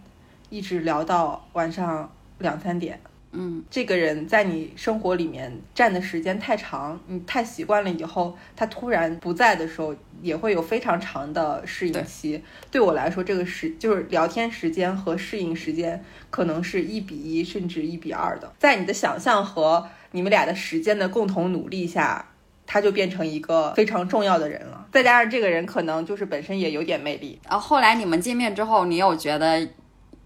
[0.51, 3.01] 一直聊到晚上两三点。
[3.39, 12.43] 嗯，这个人在你生活里面站的时间太长，你太习惯了以后，他突然不在的时候，也会有非常长的适应期。
[12.71, 18.51] 对我来说，这个时就是聊天时间和适应时间可能是一比一甚至一比二的。
[18.59, 22.33] 在你的想象和你们俩的时间的共同努力下，
[22.67, 24.87] 他就变成一个非常重要的人了。
[24.91, 27.39] 再加上这个人可能就是本身也有点魅力。
[27.45, 29.69] 然后后来你们见面之后，你有觉得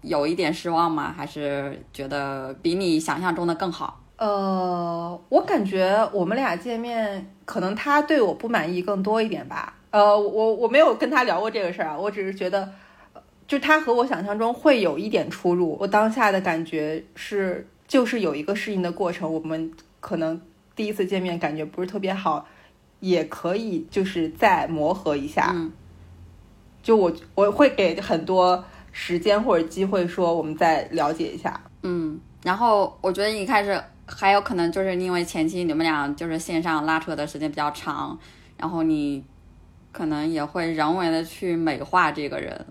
[0.01, 1.13] 有一点失望吗？
[1.15, 3.99] 还是觉得比你想象中的更好？
[4.17, 9.73] 呃，我感觉我们俩见面，可能他对我不满意更多一点吧。
[9.89, 12.71] 呃，我我没有跟他聊过这个事儿啊，我只是觉得，
[13.47, 15.75] 就他和我想象中会有一点出入。
[15.79, 19.33] 我当下的感觉是，就是有一个适应的过程。
[19.33, 20.39] 我们可能
[20.75, 22.45] 第一次见面感觉不是特别好，
[22.99, 25.51] 也可以就是再磨合一下。
[25.53, 25.71] 嗯，
[26.83, 31.59] 就我我会给很多时间或者机会，说我们再了解一下。
[31.83, 38.17] 嗯，然后我觉得一开始还有可能就是因为前期你们俩就是线上拉扯的时间比较长，
[38.57, 39.23] 然后你
[39.91, 42.65] 可能也会人为的去美化这个人，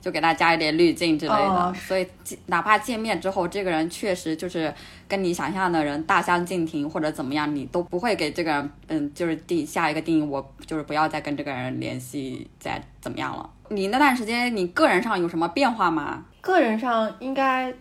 [0.00, 1.36] 就给他加一点滤镜之类的。
[1.36, 2.06] 哦所以
[2.46, 4.72] 哪怕见面之后，这个人确实就是
[5.06, 13.50] 跟你想象的人大相径庭或者怎么样，你都不会给这个人嗯就是定下一个定义，我就是不要再跟这个人联系，再怎么样了。
[13.72, 16.24] 你那段时间你个人上有什么变化吗？
[16.40, 17.72] 个人上应该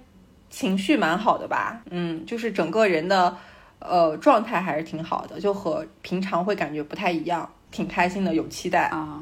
[0.50, 3.36] 情绪蛮好的吧，嗯，就是整个人的
[3.80, 8.84] 呃状态还是挺好的，就和平常会感觉不太一样，挺开心的，有期待。
[8.86, 9.22] 啊，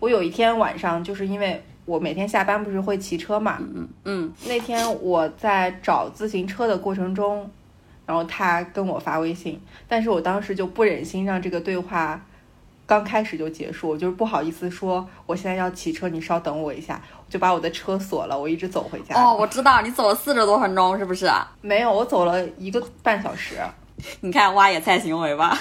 [0.00, 7.48] 我有一天晚上，就是因为我每天下班不是会骑车嘛，嗯嗯那天我在找自行车的过程中，
[8.06, 12.24] 然后他跟我发微信，但是我当时就不忍心让这个对话
[12.90, 19.14] 刚开始就结束，我就是不好意思说我现在要骑车，你稍等我一下，我就把我的车锁了，我一直走回家。
[19.14, 21.46] 哦，我知道你走了四十多分钟，是不是啊？
[21.60, 23.58] 没有，我走了一个半小时，
[24.22, 25.56] 你看挖野菜行为吧？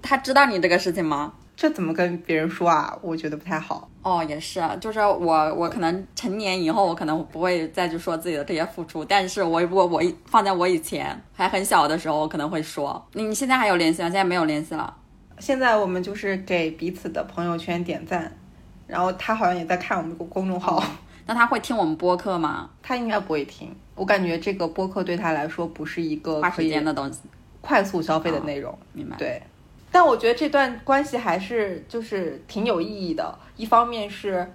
[0.00, 1.34] 他知道你这个事情吗？
[1.54, 2.96] 这怎么跟别人说啊？
[3.02, 3.90] 我觉得不太好。
[4.00, 14.08] 哦，也是，就是我，我可能成年以后，我可能不会再去说自己的这些付出，但是我如果我放在我以前还很小的时候，我可能会说，你你现在还有联系吗？
[14.08, 14.96] 现在没有联系了。
[15.42, 18.32] 现在我们就是给彼此的朋友圈点赞，
[18.86, 20.80] 然后他好像也在看我们公公众号，
[21.26, 22.70] 那他会听我们播客吗？
[22.80, 23.74] 他应该不会听。
[23.96, 27.22] 我感觉这个播客对他来说不是一个花时间的东西，
[27.60, 28.72] 快速消费的内容。
[28.92, 29.16] 明白？
[29.16, 29.42] 对，
[29.90, 33.36] 但我觉得这段关系还是就是挺有意义的。
[33.56, 34.48] 一方面是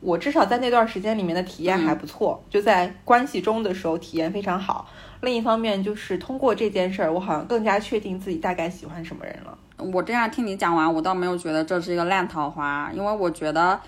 [0.00, 4.88] 我至少在那段时间里面的体验还不错，就在关系中的时候体验非常好。
[5.20, 9.56] 另一方面就是通过这件事儿，我好像更加确定自己大概喜欢什么人了。
[9.92, 13.80] 我这样听你讲完，我倒没有觉得这是一个烂桃花，因为我觉得，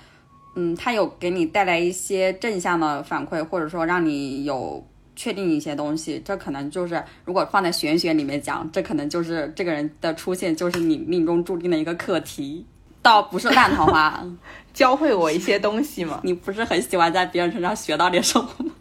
[0.57, 6.20] 嗯，它有给你带来一些正向的反馈，或者说让你有确定一些东西。
[6.24, 12.66] 这可能就是，如果放在玄学里面讲，这可能就是这个人的出现，就是你命中注定的一个课题，
[13.02, 14.24] 倒不是烂桃花。
[14.74, 18.72] 教会我一些东西嘛，你不是很喜欢在别人身上学到点什么吗？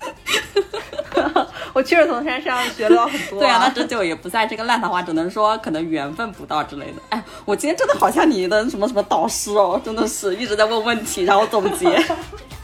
[1.72, 7.02] 我确实从他身上学到很多、对啊，那这就也不在这个烂桃花，只能说可能缘分不到之类的。
[7.10, 11.88] 哎，我今天真的好像你的什么什么导师哦，真的是一直在问问题，然后总结。
[11.88, 12.02] 爱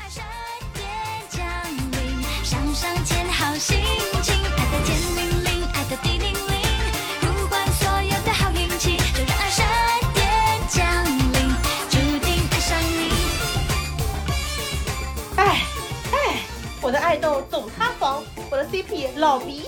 [0.08, 0.24] 闪
[0.72, 0.84] 电
[1.28, 1.44] 降
[1.92, 3.78] 临，向上牵好心
[4.22, 6.58] 情，爱的天灵灵，爱的地灵灵，
[7.20, 9.66] 呼唤所有的好运气，就让爱闪
[10.12, 10.24] 电
[10.68, 11.38] 降临，
[11.90, 13.10] 注定爱上你。
[15.36, 15.62] 哎
[16.12, 16.16] 哎，
[16.80, 18.22] 我的爱豆总塌房，
[18.54, 19.62] 我的 CP 老鼻。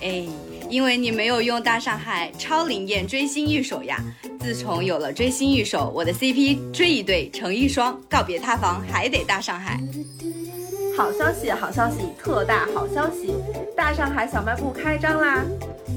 [0.00, 0.26] 哎，
[0.70, 4.02] 因为你没有用大上海超灵验追星御守呀。
[4.40, 9.78] 自从有了追星御守，我的 CP 追一对成一双，告别塌房还得大上海。
[10.96, 13.34] 好消息，好消息，特大好消息！
[13.76, 15.44] 大上海小卖部开张啦！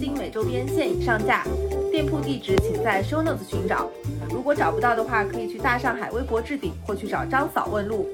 [0.01, 1.47] 精美周边现已上架，
[1.89, 3.89] 店铺地址请在 show notes 寻找。
[4.29, 8.09] 如果找不到的话，可以去大上海微博置顶或去找张嫂问路。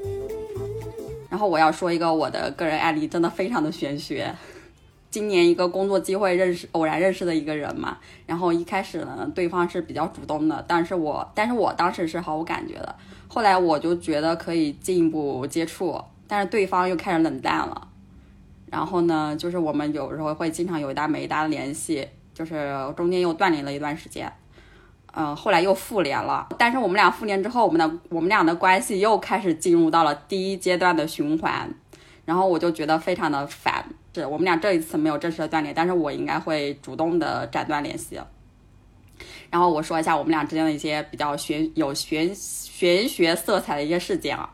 [1.30, 4.34] 然后我要说一个我的个人案例，真的非常的玄学。
[5.10, 12.96] 今年一个工作机会认识偶然认识的一个人嘛，然后一开始呢，对方是比较主动的，但是我但是我当时是毫无感觉的，
[13.28, 17.88] 后来我就觉得可以进一步接触，但是对方又开始冷淡了。
[18.70, 24.32] 然后呢，就是我们有时候会经常有一搭没一搭的联系，就是中间又断联了一段时间。
[25.14, 31.68] 嗯，后来又复联了，但是我们俩复联之后，我们的我们俩的关系又开始进入到了第一阶段的循环，
[32.26, 33.84] 然后我就觉得非常的烦。
[34.14, 38.20] 是我们俩这一次没有正式的断联，但是我应该会主动的斩断联系。
[39.52, 44.50] 然后我说一下我们俩之间的一些比较玄有玄玄学色彩的一些事件啊，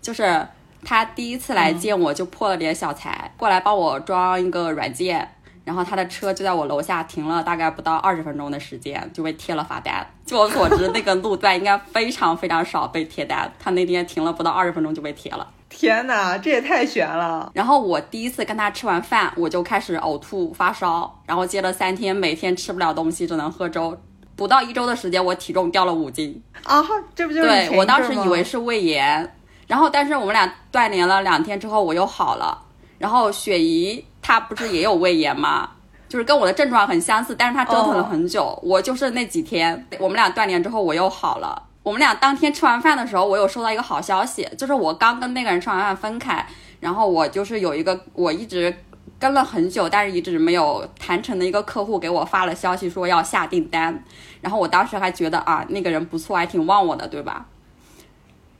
[0.00, 0.46] 就是
[0.84, 5.26] 他第一次来见我就破了点小财，过来帮我装一个软件，
[5.68, 9.94] 然后他的车就在我楼下停了大概不到二十分钟的时间就被贴了罚单。
[10.24, 15.46] 据我所知，那个路段应该非常非常少被贴单，他那天停了不到二十分钟就被贴了。
[15.68, 17.50] 天哪，这也太悬了！
[17.52, 23.94] 然后我第一次跟他吃完饭，我就开始呕吐发烧，然后接了三天每天吃不了东西，只能喝粥。
[24.34, 26.42] 不到一周的时间，我体重掉了五斤。
[26.64, 26.82] 啊，
[27.14, 29.30] 这不就是对我当时以为是胃炎，
[29.66, 32.64] 然后但是我们俩断联了两天之后我又好了。
[32.96, 35.70] 然后雪姨她不是也有胃炎吗？
[36.06, 38.58] 就是跟我的症状很相似，但是他折腾了很久。
[38.62, 41.62] 我就是那几天，我们俩断联之后我又好了。
[41.82, 46.46] 我们俩当天吃完饭的时候，我有收到一个好消息，就是我刚跟那个人吃完饭分开，
[46.80, 48.74] 然后我就是有一个我一直
[49.18, 54.04] 跟了很久，但是一直没有谈成的一个客户给我发了消息说要下订单，
[54.42, 57.46] 然后我当时还觉得啊那个人不错，还挺旺我的，对吧？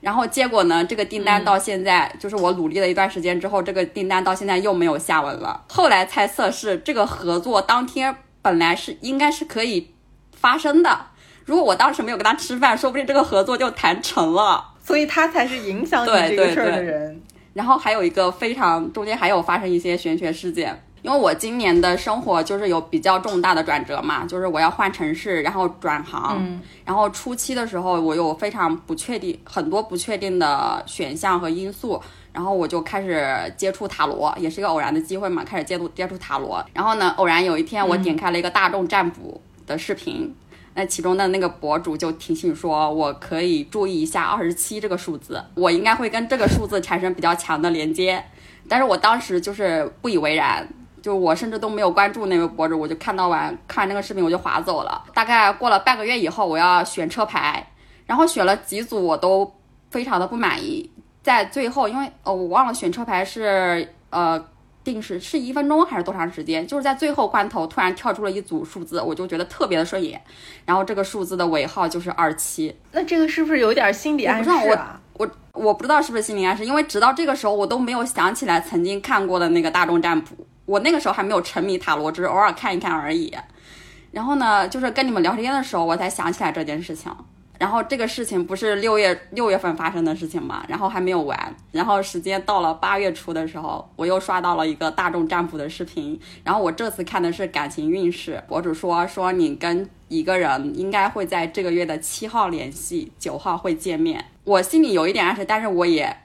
[0.01, 5.63] 然后结果呢，这个订单到现在、就是我努力了一段时间之后，这个订单到现在又没有下文了。
[5.67, 9.93] 后来猜测是这个合作当天本来是应该是可以
[10.33, 11.07] 发生的，
[11.43, 14.65] 如果我当时没有跟他吃饭，说不定这个合作就谈成了。
[14.81, 17.21] 所以他才是影响你这个事儿对对的人。
[17.53, 32.01] 然后还有一个非常中间还有发生一些玄学事件，因为我今年的生活就是有比较重大的转折嘛，就是我要换城市，然后转行，然后初期的时候我有非常不确定很多不确定的选项和因素。
[32.31, 36.63] 然后我就开始接触塔罗，也是一个偶然的机会嘛，开始接触接触塔罗。
[36.73, 40.33] 然后呢，偶然有一天我点开了一个大众占卜的视频，
[40.75, 48.23] 那其中的那个博主就提醒说，我可以注意一下二十七这个数字，我应该会跟这个数字产生比较强的连接。
[48.69, 50.65] 但是我当时就是不以为然，
[51.01, 55.03] 就我甚至都没有关注那位博主，我就看到完看完那个视频我就划走了。
[55.13, 57.65] 大概过了半个月以后，我要选车牌，
[58.05, 59.51] 然后选了几组我都
[59.89, 60.89] 非常的不满意，
[61.21, 64.43] 在最后因为呃我忘了选车牌是呃。
[64.81, 66.65] 定时是一分钟还是多长时间？
[66.65, 70.19] 就是在最后关头突然跳出了一组数字，我就觉得特别的顺眼。
[70.65, 74.99] 然后这个数字的尾号就是二七，那这个是不是有点心理暗示啊？
[75.13, 80.33] 我我不知道是不是心理暗示，因为直到这个时候我都没有想起来曾经看过的那个大众占卜。
[80.69, 83.35] 我那个时候还没有沉迷塔罗，只是偶尔看一看而已。
[84.11, 87.11] 然后呢，就是跟你们聊天的时候，我才想起来这件事情。
[87.57, 104.23] 然后这个事情不是六月六月份发生的事情嘛，然后还没有完，然后时间到了八月初的时候，我又刷到了一个大众占卜的视频，然后我这次看的是感情运势，博主说说你跟一个人应该会在这个月的七号联系，九号会见面。
[104.45, 106.15] 我心里有一点暗示，但是我也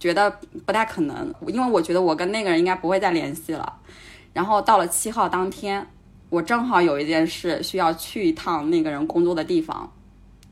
[0.00, 0.28] 觉得
[0.66, 3.72] 不太可能，因为我觉得我跟那个人应该不会再联系了。
[4.32, 5.86] 然后到了七号当天，
[6.30, 9.92] 我正好有一件事需要去一趟那个人工作的地方。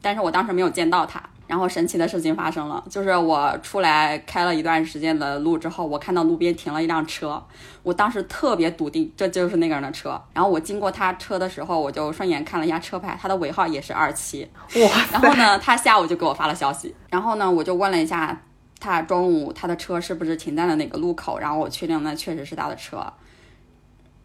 [0.00, 1.20] 但是我当时没有见到他。
[1.48, 7.42] 然后神奇的事情发生了，就是我出来开了一段时间的路之后，我看到路边停了一辆车，
[7.82, 10.20] 我当时特别笃定这就是那个人的车。
[10.34, 14.46] 然后我经过他车的时候，我就顺眼看了一下车牌，他的尾号也是二七。
[14.74, 18.38] 哇然后呢，他下午就给我发了消息，然后呢，我就问了一下
[18.80, 23.04] 他中午他的车是不是停在了哪个路口，然后我确定那确实是他的车。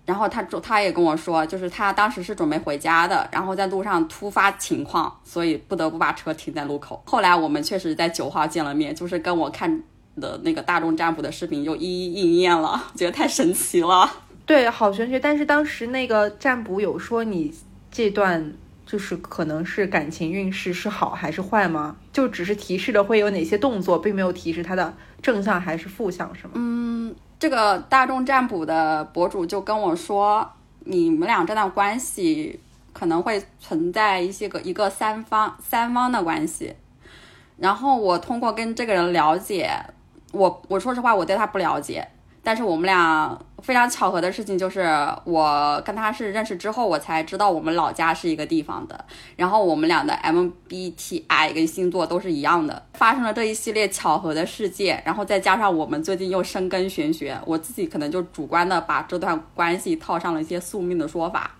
[0.06, 7.02] 然后他他也跟我说，就是他当时是准备回家的，然后在路上突发情况，所以不得不把车停在路口。
[7.06, 9.82] 后来我们确实在九号见了面，就是跟我看
[10.20, 14.12] 的那个大众占卜的视频又一一应验了，觉得太神奇了。
[14.46, 15.18] 对，好玄学。
[15.18, 17.56] 但是当时那个占卜有说你
[17.90, 18.54] 这段
[18.86, 21.96] 就是可能是感情运势是好还是坏吗？
[22.14, 26.52] 就只是提示了会有哪些动作，并没有提示它的正向还是负向，是吗？
[26.54, 30.48] 嗯，这个大众占卜的博主就跟我说，
[30.86, 32.60] 你们俩这段关系
[32.94, 36.74] 可能会存在一些个一个三方三方的关系。
[37.58, 39.72] 然后我通过跟这个人了解，
[40.32, 42.08] 我我说实话我对他不了解，
[42.44, 44.86] 但是我们俩非常巧合的事情就是，
[45.24, 49.06] 我跟他是认识之后，我才知道我们老家是一个地方的，
[49.38, 61.52] 然后我们俩的 MBTI 跟星座都是一样的，发生了这一系列巧合的事件，然后再加上我们最近又深耕玄学，我自己可能就主观的把这段关系套上了一些宿命的说法。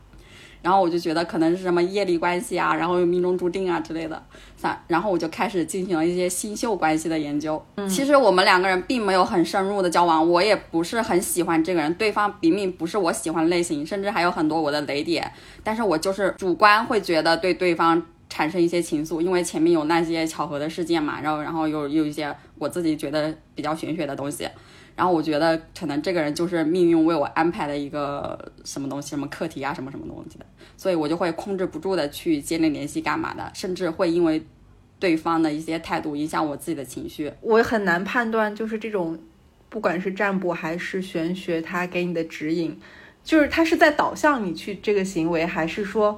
[0.64, 4.24] 然后我就觉得可能是什么业力关系啊，然后又命中注定啊之类的，
[4.56, 7.64] 反然后我就开始进行了一些星宿关系的研究。
[7.76, 15.30] 嗯其实我们两个人并没有很深入的交往，我也不是很喜欢这个人，对方明明不是我喜欢的类型，甚至还有很多我的雷点，
[15.64, 24.48] 但是我就是主观会觉得对对方产生一些情愫，因为前面有那些巧合的事件嘛，然后然后有有一些我自己觉得比较玄学的东西。
[24.96, 30.46] 然后我觉得可能这个人就是命运为我安排的一个什么东西，什么课题啊，什么什么东西的，
[30.78, 34.46] 所以我就会控制不住的去建立联系干嘛的，甚至会因为
[35.00, 37.32] 对方的一些态度影响我自己的情绪。
[37.42, 39.18] 我很难判断，就是这种，
[39.70, 42.80] 不管是占卜还是玄学，它给你的指引，
[43.24, 46.18] 就是它是在导向你去这个行为，还是说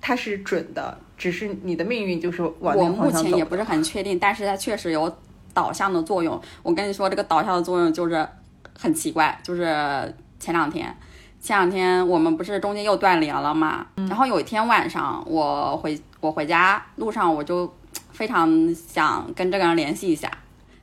[0.00, 3.28] 它是准的，只是你的命运就是往那我目个方向走。
[3.28, 5.14] 前也不是很确定，但是它确实有
[5.56, 6.38] 导向的作用。
[6.62, 8.28] 我跟你说，这个导向的作用就是
[8.78, 10.94] 很奇怪，就是前两天，
[11.40, 13.86] 前两天我们不是中间又断联了嘛？
[13.94, 17.74] 然后有一天晚上，我回我回家路上，我就
[18.12, 20.30] 非常想跟这个人联系一下，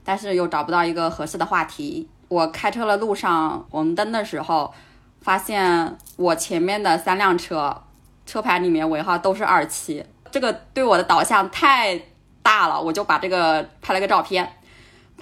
[0.04, 2.10] 但是又找不到一个合适的话题。
[2.28, 4.74] 我开车的路上红灯的时候，
[5.22, 7.84] 发现我前面的三辆车
[8.26, 12.02] 车牌里面尾号都是二七，这个对我的导向太
[12.42, 14.52] 大了，我就把这个拍了个照片。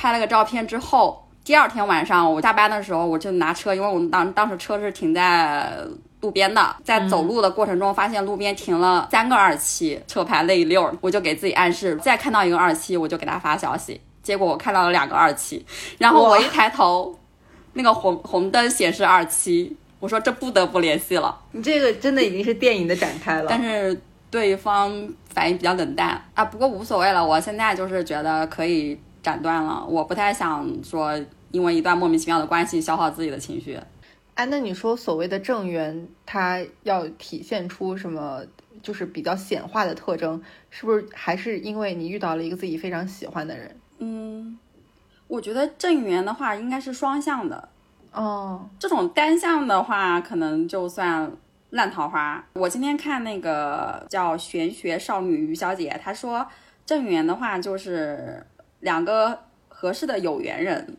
[0.02, 5.72] 拍了个照片之后，第二天晚上我下班的时候，我就拿车，因为我们当当时车是停在
[6.22, 14.02] 路边的，在走路的过程中发现路边停了三个二七车牌那一溜儿，我就给自己暗示，再看到一个二七我就给他发消息。
[14.24, 15.64] 结果我看到了两个二七，
[16.00, 17.16] 然后我一抬头，
[17.74, 21.40] 那个红红灯显示二七，我说这不得不联系了。
[21.52, 23.46] 你这个真的已经是电影的展开了。
[23.48, 24.92] 但是对方
[25.32, 31.20] 反应比较冷淡啊，不过无所谓了，我现在就是觉得可以斩断了，我不太想说
[31.52, 33.80] 因为一段莫名其妙的关系消耗自己的情绪。
[34.36, 38.42] 哎，那你说所谓的正缘，它要体现出什么？
[38.82, 40.42] 就是比较显化的特征，
[40.72, 43.76] 是不是还是因为你遇到了一个自己非常喜欢的人？
[44.00, 44.58] 嗯，
[45.28, 47.70] 我觉得正缘的话应该是双向的，
[48.12, 51.32] 哦，这种单向的话可能就算
[51.70, 52.44] 烂桃花。
[52.54, 56.48] 我今天看那个叫玄学少女于小姐，她说
[56.84, 58.44] 正缘的话就是
[58.82, 60.98] 两个合适的有缘人，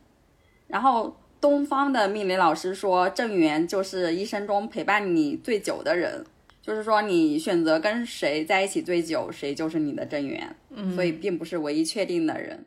[0.67, 6.25] 然后东方的命理老师说正缘就是一生中陪伴你最久的人。
[6.63, 12.65] 就是说，你选择跟谁在一起最久，谁就是你的正缘，嗯所以并不是唯一确定的人。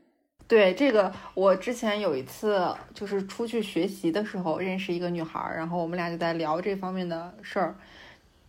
[0.49, 7.76] 对这个，我之前有一次就是出去学习的时候认识一个女孩儿，然后我们俩就在聊这方面的事儿，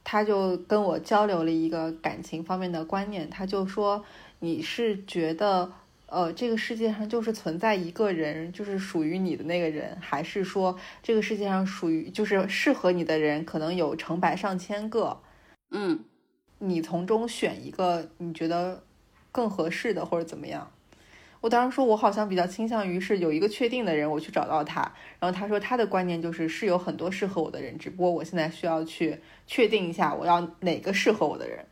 [0.02, 4.04] 她就跟我交流了一个感情方面的观念，她就说
[4.40, 5.70] 你是觉得。
[6.07, 15.20] 呃，这个世界上就是存在一个人，就是属于你的那个人，还是说这个世界上属于就是适合你的人，可能有成百上千个，
[15.70, 16.04] 嗯，
[16.59, 18.84] 你从中选一个你觉得
[19.32, 20.70] 更合适的，或者怎么样？
[21.40, 24.80] 我当时说，我好像比较倾向于是有一个确定的人，我去找到他。
[25.18, 31.66] 然后他说他的观念就是是有很多适合我的人，只不过我现在需要去确定一下我要哪个适合我的人。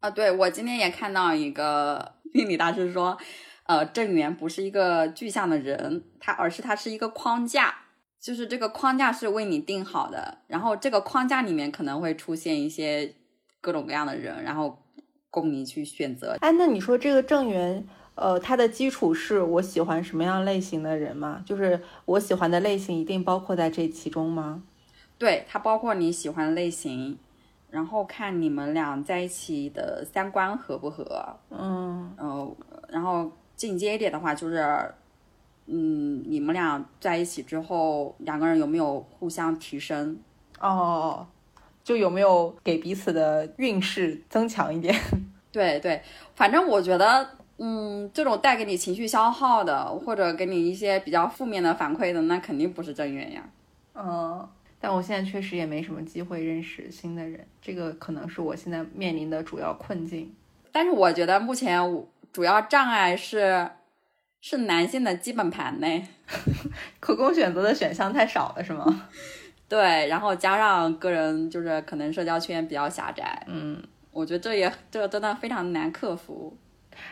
[0.00, 3.16] 啊，对我今天也看到一个命理大师说，
[3.64, 7.74] 呃，正缘不是一个具象的人，它而是它是一个框架，
[8.20, 13.14] 就是这个框架是为你定好的，然后这个框架里面可能会出现一些
[13.60, 14.78] 各种各样的人，然后
[15.30, 16.36] 供你去选择。
[16.40, 21.42] 哎，那你说这个正缘，呃，它的基础是我喜欢什么样类型的人吗？
[21.46, 24.62] 就是我喜欢的类型一定包括在这其中吗？
[25.16, 27.18] 对，它包括你喜欢的类型，
[27.70, 32.56] 然后看你们俩在一起的三观合不合，嗯，呃，
[32.88, 33.32] 然后
[33.64, 34.94] 进阶一点的话，就是，
[35.64, 40.18] 嗯，你们俩在一起之后，两个人有没有互相提升？
[40.60, 41.26] 哦，
[41.82, 44.94] 就有没有给彼此的运势增强一点？
[45.50, 46.02] 对对，
[46.34, 53.48] 反正我觉得，嗯，这种带给你情绪消耗的，或者给你一些比较负面的反馈的，那肯定不是正缘呀。
[53.94, 54.46] 嗯，
[54.78, 60.34] 但我现在确实也没什么机会认识新的人，这个可能是我现在面临的主要困境。
[60.70, 63.70] 但是我觉得目前我主要障碍是
[64.40, 65.86] 是男性的基本盘呢。
[66.98, 69.08] 可供选择的选项太少了，是吗？
[69.68, 73.80] 对，然后加上个人就是可能社交圈比较狭窄，嗯，
[74.10, 76.56] 我觉得这也这个真的非常难克服。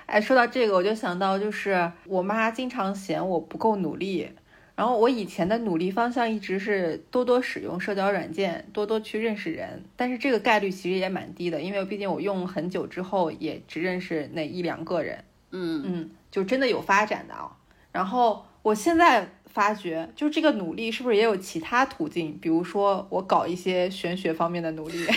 [0.07, 4.29] 哎，说到这个，我就想到就是我妈经常嫌我不够努力，
[4.75, 17.55] 然后我以前的努力方向一直是多多使用社交软件，多多去认识人，但是这个概率其实也蛮低的，因为毕竟我用很久之后也只认识那一两个人，嗯嗯，就真的有发展的啊。
[17.93, 22.39] 然后我现在发觉，就这个努力是不是也有其他途径？
[22.39, 25.07] 比如说我搞一些玄学方面的努力。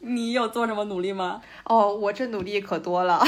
[0.00, 1.42] 你有做什么努力吗？
[1.64, 3.24] 哦，我这努力可多了。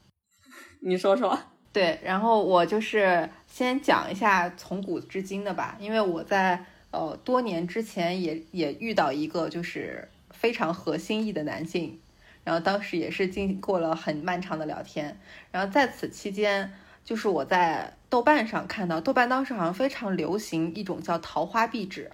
[0.80, 1.38] 你说说。
[1.70, 3.28] 对，然后我就是
[3.58, 11.98] 先讲一下从古至今的吧，因为我在呃多年之前也也遇到一个就是非常合心意的男性，
[12.44, 15.18] 然后当时也是经过了很漫长的聊天，
[15.50, 16.72] 然后在此期间，
[17.04, 22.12] 就是我在豆瓣上看到，豆瓣当时好像非常流行一种叫桃花壁纸，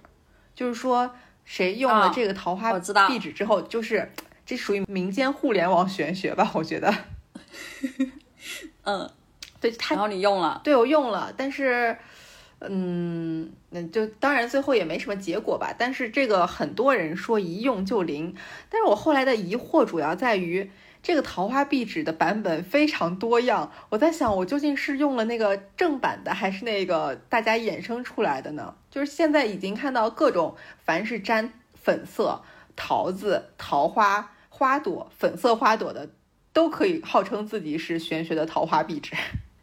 [0.55, 2.73] 就是说谁用了啊这个桃花
[3.07, 4.11] 壁纸之后，就是
[4.47, 6.91] 这属于民间互联网玄学吧，我觉得。
[8.83, 9.11] 嗯，
[9.71, 11.97] 对他然后你用了，对我用了，但是，
[12.59, 15.73] 嗯，那就当然最后也没什么结果吧。
[15.75, 18.35] 但是这个很多人说一用就灵，
[18.69, 20.69] 但是我后来的疑惑主要在于
[21.01, 23.71] 这个桃花壁纸的版本非常多样。
[23.89, 28.75] 我在想，我究竟是用了那个正版的，还是那个大家衍生出来的呢？
[28.91, 32.43] 就是现在已经看到各种，凡是沾粉色、
[32.75, 36.09] 桃子、桃花、花朵、粉色花朵的，
[36.53, 39.13] 都可以号称自己是玄学的桃花壁纸。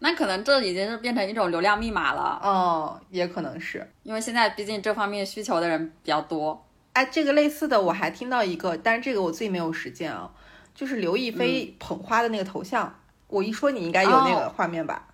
[0.05, 3.89] 那可能这已经是变成一种流量密码了，哦，也可能是。
[4.03, 6.67] 因为现在毕竟这方面需求的人比较多。
[6.93, 10.29] 哎，这个类似的我还听到一个，但是这个我自己没有实践啊，
[10.75, 12.99] 就是刘亦菲捧花的那个头像，
[13.29, 15.07] 我一说你应该有那个哦画面吧？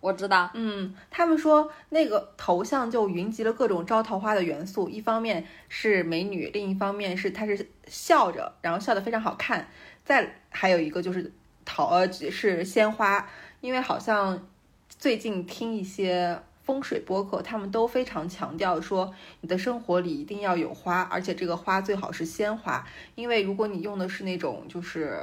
[0.00, 9.66] 我知道，嗯，他们说那个头像就云集了各种招桃花的元素，一方面是美女，另一方面是她是笑着，然后笑得非常好看，
[10.04, 11.32] 再还有一个就是
[11.64, 13.26] 桃呃是鲜花，
[13.64, 14.46] 因为好像
[14.90, 19.10] 最近听一些风水播客，他们都非常强调说
[19.40, 25.18] 你的生活里一定要有花，而且这个花最好是鲜花，因为如果你用的是那种就是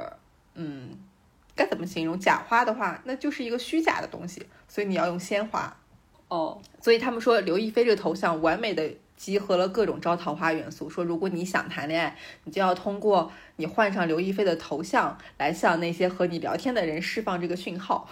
[0.54, 0.90] 嗯。
[1.54, 5.76] 该怎么形容假花的话，那就是一个虚假的东西，所以你要用鲜花。
[6.28, 10.88] 哦，所以他们说刘亦菲这个头像完美的集合了各种招桃花元素。
[10.88, 18.08] 说如果你想谈恋爱，你就要通过你换上刘亦菲的头像来向那些和你聊天的人释放这个讯号。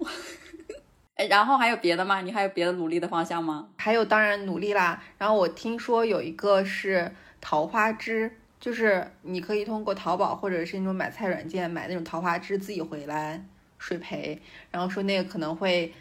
[1.14, 2.20] 哎，然后还有别的吗？
[2.20, 3.68] 你还有别的努力的方向吗？
[3.76, 5.02] 还有当然努力啦。
[5.18, 8.30] 然后我听说有一个是桃花枝，
[8.60, 13.44] 就是你可以通过淘宝或者是那种买菜软件买那种桃花枝自己回来
[13.78, 14.40] 水培，
[14.70, 15.92] 然后说那个可能会。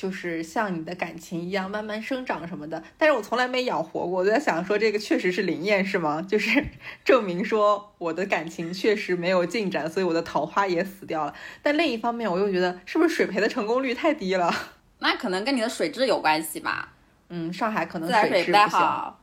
[0.00, 4.20] 就是像你的感情一样慢慢生长什么的，但是我从来没养活过。
[4.20, 6.22] 我就在想说，这个确实是灵验是吗？
[6.26, 6.64] 就是
[7.04, 11.34] 证明说我的感情确实没有进展，所以我的桃花也死掉了。
[11.62, 14.50] 但另一方面，我又觉得是不是水培的成功率太低了？
[15.00, 16.94] 那可能跟你的水质有关系吧，
[17.28, 18.68] 嗯，上海可能水质不行。
[18.70, 19.20] 好。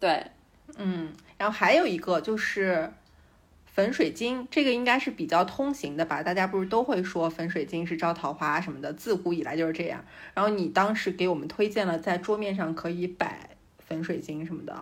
[0.00, 0.24] 对，
[0.78, 2.90] 嗯，然后还有一个就是
[3.74, 6.22] 粉水晶，这个应该是比较通行的吧？
[6.22, 10.04] 大家不是都会说粉水晶是招桃花什么的，自古以来就是这样。
[10.32, 14.72] 然后你当时给我们推荐了在桌面上可以摆粉水晶什么的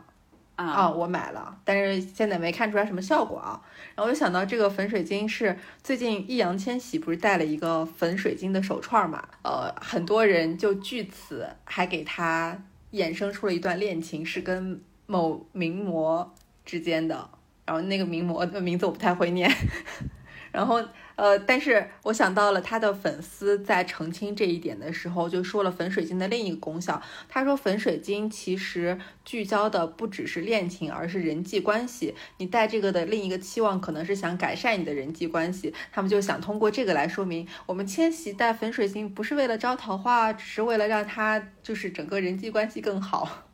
[0.56, 3.58] 啊、啊，我买了，但是现在没看出来什么效果啊。
[3.94, 9.26] 然后我就想到这个粉水晶是最近易烊千玺不是戴了一个粉水晶的手串嘛？
[9.42, 12.62] 呃，很多人就据此还给他
[12.92, 16.34] 衍生出了一段恋情，是跟某名模
[16.66, 17.30] 之间的。
[17.64, 19.50] 然后那个名模的名字我不太会念，
[20.50, 20.82] 然后
[21.14, 27.00] 呃，但是我想到了他的粉丝在澄清这一点的时候，就说了粉水晶的另一个功效。
[27.28, 32.14] 他说粉水晶其实聚焦的不只是恋情，而是人际关系。
[32.38, 43.46] 你戴这个的另一个期望可能是想改善你的人际关系，他们就想通过这个来说明，我们千玺戴粉水晶不是为了招桃花，只是为了让他就是整个人际关系更好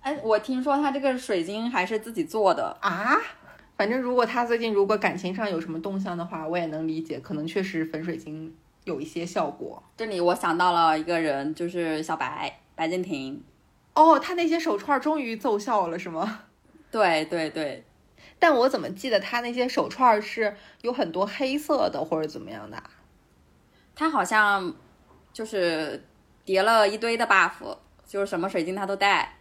[0.00, 3.16] 哎，我听说他这个水晶还是自己做的，啊。
[3.76, 8.54] 反正如果他最近如果感情上有什么动向的话，我也能理解，可能确实粉水晶
[8.84, 9.82] 有一些效果。
[9.96, 13.42] 这里我想到了一个人，就是小白白敬亭。
[13.94, 16.42] 哦，他那些手串终于奏效了，是吗？
[16.90, 17.84] 对对对，
[18.38, 22.84] 但我怎么记得他那些手串是有很多黑色的，或者怎么样的啊？
[23.96, 24.74] 他好像
[25.32, 26.04] 就是
[26.44, 29.36] 叠了一堆的 buff，就是什么水晶他都带，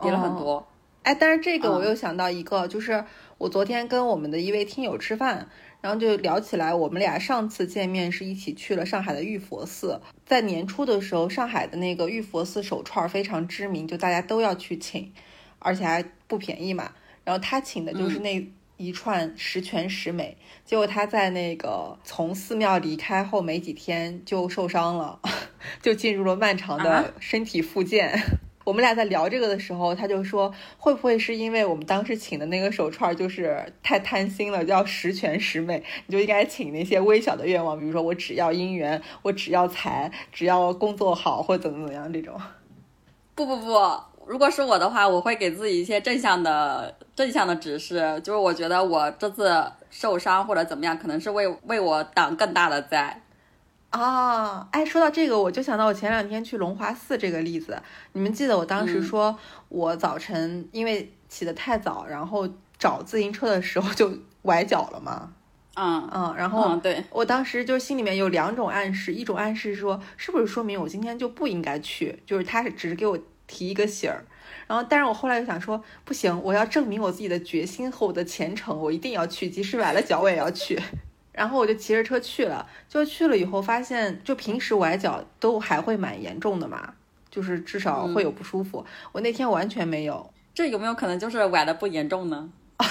[0.00, 0.66] 叠了很多。
[1.02, 3.02] 哎，但是这个嗯我又想到一个，就是
[3.38, 5.48] 我昨天跟我们的一位听友吃饭，
[5.80, 15.12] 然后就聊起来，我们俩上次见面是一起去了上海的玉佛寺，在年初的时候，上海的那个玉佛寺手串非常知名，就大家都要去请，
[15.60, 16.90] 而且还不便宜嘛。
[17.22, 18.44] 然后他请的就是那
[18.76, 25.20] 一串十全十美，结果他在那个从寺庙离开后没几天就受伤了，
[25.80, 28.20] 就进入了漫长啊的身体复健。
[28.68, 42.38] 我们俩在聊这个的时候，他就说会不会是因为我们当时请的那个手串就是太贪心了，要十全十美，你就应该请那些微小的愿望，比如说我只要姻缘，我只要财，只要工作好或怎么怎么样这种。
[43.34, 43.72] 不不不，
[44.26, 53.22] 如果是我的话，我会给自己一些正向的正向的指示，就是我觉得我这次受伤或者怎么样，可能是为为我挡更大的灾。
[53.90, 57.80] 啊，哎，说到这个，我就想到我前两天去龙华寺这个例子。
[58.12, 64.12] 你们记得我当时嗯说，我早晨因为起得太早，然后找自行车的时候就
[64.42, 65.32] 崴脚了吗？
[65.74, 72.20] 嗯嗯，然后嗯，对，我当时就心里面有两种暗示，一种暗示说，是不是说明我今天就不应该去？
[72.26, 74.22] 就是他是只是给我提一个醒儿。
[74.66, 80.78] 然后，但是我后来又想说，不行，我要证明我自己的决心和我的虔诚，我一定要去，即使崴了脚我也要去。
[81.38, 86.94] 然后我就骑着车去了，就去了以后发现，就平时崴脚都还会蛮严重的嘛，
[87.30, 88.84] 就是至少会有不舒服。
[89.12, 92.50] 我那天完全没有，这有没有可能就是崴的不严重呢？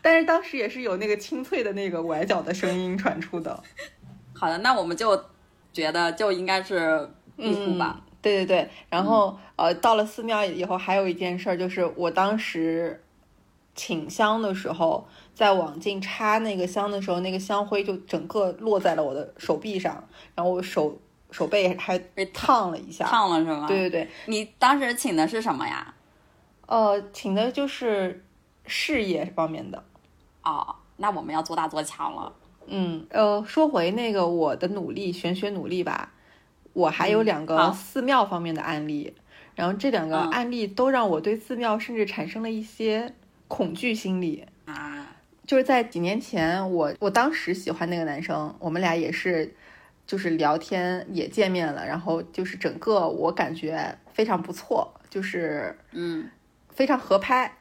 [0.00, 3.62] 但是当时也是有那个清脆的那个崴脚的声音传出的。
[4.32, 5.24] 好的，那我们就
[5.72, 7.96] 觉得就应该是玉兔吧。
[7.98, 13.02] 嗯对对对，然后、呃，到了寺庙以后，还有一件事儿，就是我当时
[13.74, 15.08] 请香的时候，
[15.40, 23.06] 在往进插那个香的时候，那个香灰就整个落在了我的手臂上，然后我手手背还被烫了一下。
[23.06, 23.66] 烫了是吗？
[23.66, 25.94] 对对对，你当时请的是什么呀？
[26.66, 28.22] 呃，请的就是
[28.66, 29.82] 事业方面的。
[30.42, 32.30] 哦，那我们要做大做强了。
[32.66, 36.12] 嗯，呃，说回那个我的努力，玄学努力吧，
[36.74, 39.14] 我还有嗯两个寺庙方面的案例，
[39.54, 43.14] 然后这两个嗯案例都让我对寺庙甚至产生了一些
[43.48, 44.44] 恐惧心理。
[44.66, 45.09] 啊，
[45.50, 49.52] 就是在几年前，我我当时喜欢那个男生，我们俩也是，
[50.06, 56.30] 就是聊天也见面了，然后就是整个我感觉非常不错，就是嗯
[56.68, 57.52] 非常合拍。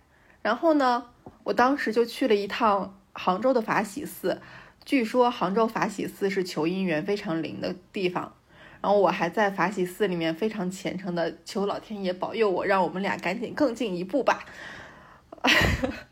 [0.44, 1.04] 然后呢，
[1.44, 4.40] 我当时就去了一趟杭州的法喜寺，
[4.86, 8.36] 据说杭州法喜寺是求姻缘非常灵的地方。
[8.82, 14.46] 然后我还在法喜寺里面非常虔诚的求老天爷保佑我，让我们俩赶紧更进一步吧。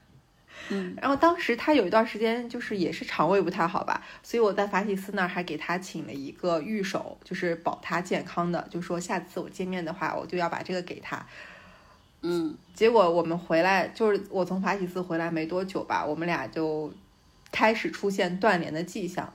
[0.69, 11.25] 嗯，然后当时他有一段时间就是也是肠胃不太好吧，所以我在法喜寺那儿还给他请了一个御守，就是保他健康的，就说下次我见面的话，我就要把这个给他。
[12.21, 16.91] 嗯结果我们回来，就是我从法喜寺回来没多久吧，我们俩就
[17.51, 19.31] 开始出现断联的迹象。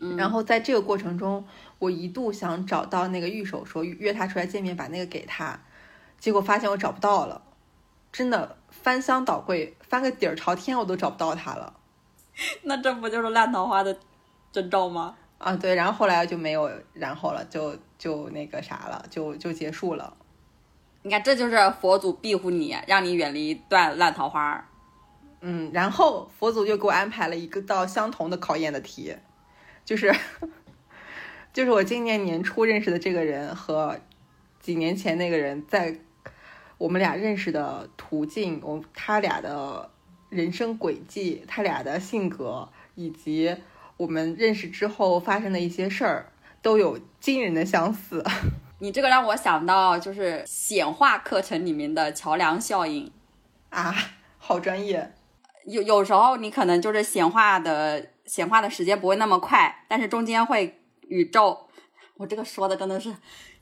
[0.00, 1.44] 嗯，然后在这个过程中，
[1.78, 5.60] 我一度想找到那个御守，说约他出来见面，把那个给他，
[6.18, 7.42] 结果发现我找不到了，
[8.10, 11.74] 真的翻箱倒柜，翻个底儿朝天，我都找不到他了。
[12.62, 13.96] 那这不就是烂桃花的
[14.52, 15.16] 征兆吗？
[15.38, 20.16] 啊，对，然后后来就没有然后了，就就那个啥了，就就结束了。
[21.02, 24.66] 你看，这就是佛祖庇护你，让你远离一段烂桃花。
[25.40, 29.16] 嗯，然后佛祖就给我安排了一个道相同的考验的题，
[29.84, 30.14] 就是
[31.54, 33.98] 就是我今年年初认识的这个人和
[34.60, 35.98] 几年前那个人在
[36.80, 39.90] 我们俩认识的途径，我他俩的
[40.30, 43.54] 人生轨迹，他俩的性格，以及
[43.98, 48.24] 我们认识之后发生的一些事儿，都有惊人的相似。
[48.80, 53.12] 你这个让我想到就是显化课程里面的桥梁效应。
[53.68, 53.94] 啊，
[54.38, 55.12] 好专业。
[55.66, 61.68] 有有时候你可能就是显化的显化的时间不会那么快，但是中间会宇宙，
[62.16, 63.14] 我这个说的真的是，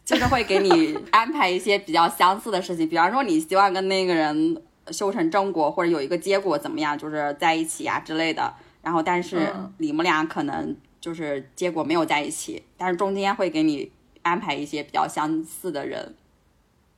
[0.08, 8.54] 就是会给你 安排一些比较相似的事情，比方说你希望跟那个人修成正果，或者有一个结果怎么样，就是在一起呀、之类的。
[8.80, 13.92] 然后但是嗯你们俩可能就是结果没有在一起，但是中间会给你
[14.22, 16.14] 安排一些比较相似的人，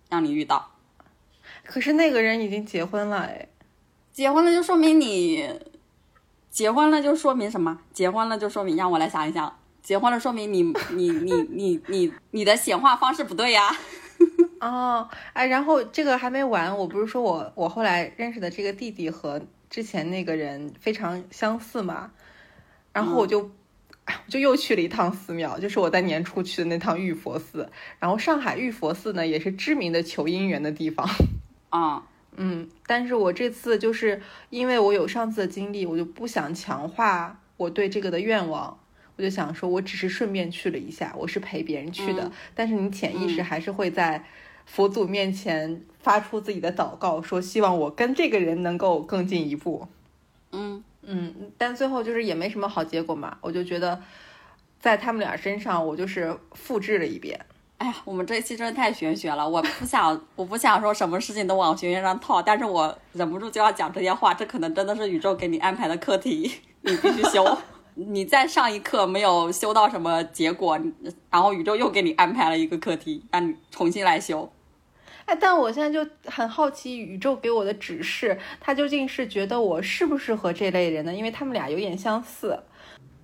[0.09, 0.71] 让你遇到。
[1.65, 3.49] 可是那个人已经结婚了，哎，
[4.13, 5.49] 结婚了就说明你，
[6.49, 7.81] 结婚了就说明什么？
[7.93, 9.53] 结婚了就说明让我来想一想，
[9.83, 10.63] 结婚了说明你
[10.93, 13.71] 你你你你你的显化方式不对呀。
[14.61, 22.11] 哦，哎，然后这个还没完，我不是说我我后来认识的这个弟弟和之前那个人非常相似嘛，
[22.93, 23.51] 然后我就、
[24.29, 31.09] 就又去了一趟寺庙，就是我在年初去的那趟玉佛寺，然后上海玉佛寺呢也是知名的求姻缘的地方，
[31.71, 32.03] 啊、
[32.37, 34.21] 嗯，但是我这次就是
[34.51, 38.79] 因为我有上次的经历，我就不想强化我对这个的愿望。
[39.21, 44.25] 我就想说，我只是顺便去了一下，我是陪别人去的，嗯但是你潜意识嗯还是会在
[44.65, 49.87] 佛祖面前发出自己的祷告，说希望我跟这个人能够更进一步。
[50.53, 54.01] 嗯，嗯，但最后就是也没什么好结果嘛，我就觉得
[54.81, 57.39] 在他们俩身上，我就是复制了一遍。
[57.77, 66.51] 哎呀，我们这一期真的太玄学了，我不想我不想说什么事情都往玄学上套，但是我忍不住就要讲这些话，这可能真的是宇宙给你安排的课题，
[66.81, 67.59] 你必须修。
[67.95, 70.79] 你在上一课没有修到什么结果，
[71.31, 74.51] 然后宇宙又给你安排了一个课题，让你重新来修。
[75.27, 81.15] 哎，但我现在就很好奇，宇宙给我的指示，他究竟是觉得我适不适合这类人呢？
[81.15, 82.59] 因为他们俩有点相似。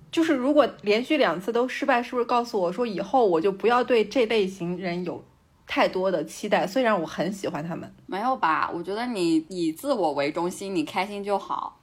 [0.09, 5.21] 就是如果连续两次都失败，是不是告诉我说以后我就不要对这类型人有
[5.67, 6.65] 太多的期待？
[6.65, 7.93] 虽然我很喜欢他们。
[8.05, 8.71] 没有吧？
[8.73, 11.76] 我觉得你以自我为中心，你开心就好。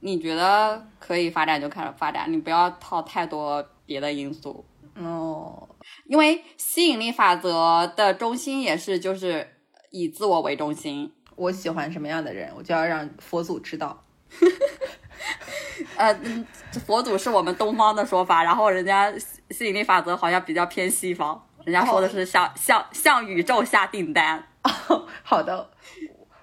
[0.00, 4.64] 你觉得可以发展就开始发展，你不要套太多别的因素。
[4.96, 5.68] 哦，
[6.06, 9.46] 因为吸引力法则的中心也是就是
[9.90, 11.12] 以自我为中心。
[11.36, 14.02] 我喜欢什么样的人，我就要让佛祖知道。
[15.96, 16.44] 呃，嗯
[16.84, 19.12] 佛祖是我们东方的说法，然后人家
[19.50, 24.44] 吸引力法则好像比较偏西方，人家说的是向向向宇宙下订单，
[24.88, 25.70] 哦好的，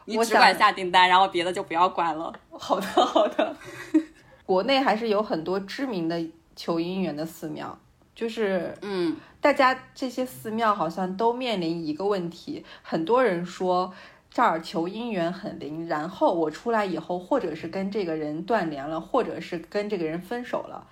[0.06, 2.34] 你只管下订单，然后别的就不要管了。
[2.51, 3.56] 好的，好的。
[4.45, 6.24] 国内还是有很多知名的
[6.56, 7.78] 求姻缘的寺庙，
[8.14, 13.91] 就是嗯，大家这些寺庙好像都面临一个问题，很多人说
[14.30, 20.88] 这儿求姻缘很灵，然后我出来以后，或者是跟这个人断联了，或者是跟这个人分手了，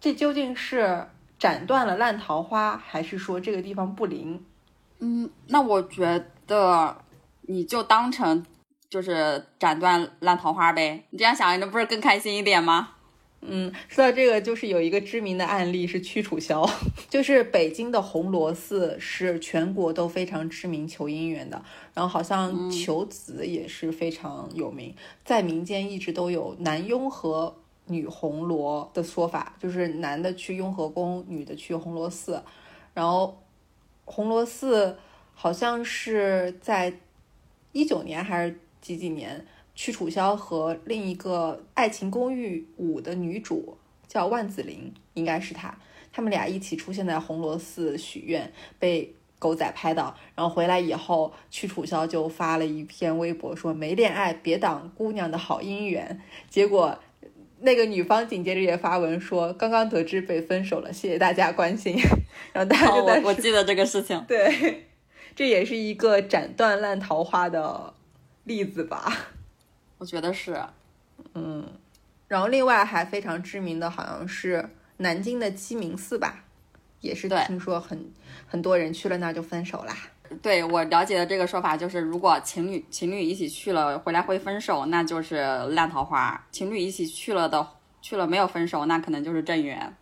[0.00, 1.06] 这究竟是
[1.38, 4.44] 斩断了烂桃花，还是说这个地方不灵？
[4.98, 6.96] 嗯，那我觉得
[7.50, 8.44] 你就当成
[8.90, 12.90] 就是斩断烂桃花呗，你这样想，那不是更开心一点吗？
[13.40, 16.68] 嗯，说到这个，就是有一个知名的案例是屈楚萧，
[17.08, 21.62] 就是北京的红螺寺是全国都非常知名求姻缘的，
[21.94, 24.94] 然后好像求子也是非常有名，
[25.24, 32.42] 在民间一直都有男雍和、女红螺的说法，就是男的去雍和宫，女的去红螺寺，
[32.92, 33.40] 然后
[34.04, 34.98] 红螺寺
[35.32, 36.92] 好像是在
[37.78, 45.72] 一九年还是几几年，屈楚萧和另一个《爱情公寓五》的女主叫万梓玲，应该是她，
[46.12, 56.20] 他们俩一起出现在红螺寺许愿，被狗仔拍到，然后回来以后，屈楚萧就发了一篇微博说没恋爱别挡姑娘的好姻缘，
[56.50, 56.98] 结果。
[57.60, 61.96] 那个女方紧接着也发文说，刚刚得知被分手了，谢谢大家关心。
[62.54, 64.24] 然后大家哦就在我我记得这个事情。
[64.28, 64.86] 对，
[65.38, 67.94] 这也是一个斩断烂桃花的
[68.42, 69.16] 例子吧。
[69.96, 70.60] 我觉得是，
[71.32, 71.64] 嗯
[72.26, 76.42] 然后另外还非常知名的好像是南京的鸡鸣寺吧，
[76.98, 78.10] 也是对听说很
[78.48, 79.96] 很多人去了那儿就分手啦。
[80.42, 85.36] 对我了解的这个说法就是，如果情侣情侣一起去了，回来会分手，那就是
[85.68, 87.64] 烂桃花；情侣一起去了的
[88.02, 89.96] 去了没有分手，那可能就是正缘。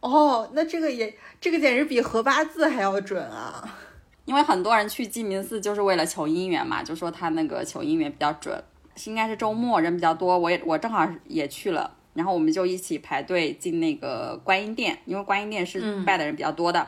[0.00, 3.78] 哦，那这个也这个简直比合八字还要准啊！
[4.24, 8.62] 因为很多人去鸡鸣寺就是为了求姻缘嘛，就说他那个求姻缘比较准。
[8.94, 16.86] 是应该是周末人比较多，我也我正好也去了，然后我们就一起排队进那个观音殿，因为观音殿是拜的人比较多的。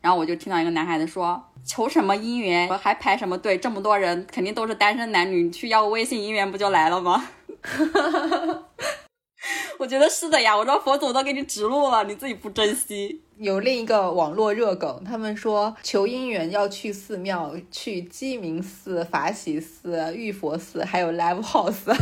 [0.00, 3.58] 然后我就听到一个男孩子说：“求什么姻缘，还排什么队？
[3.58, 7.28] 这么多人，肯定都是单身男女，你去要个微信姻缘不就来了吗？”
[9.78, 13.22] 我觉得是的呀，我让佛祖都给你指路了，你自己不珍惜。
[13.38, 21.96] 有另一个网络热梗，他们说求姻缘要去寺庙，去鸡鸣寺、法喜寺、玉佛寺，还有 live house。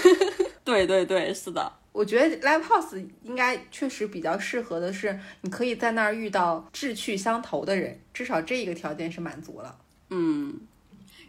[0.62, 9.74] 对对对，是的，我觉得 live house 应该确实比较适合的是，你可以在那儿遇到志趣相投的人，至少这一个条件是满足了。
[10.10, 10.60] 嗯。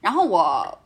[0.01, 0.79] 然后我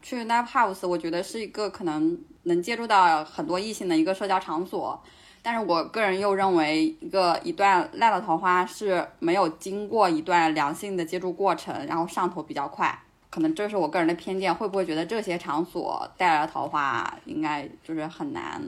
[0.00, 5.02] 去 live house，我觉得是一个可能能接触到很多异性的一个社交场所。
[5.42, 13.02] 但是我个人又认为，一个一段烂的桃花是没有经过一段良性的接触过程，然后上头比较快。
[13.30, 18.60] 可能这是我个人的偏见，会不会觉得这些场所带来的桃花应该就是很难，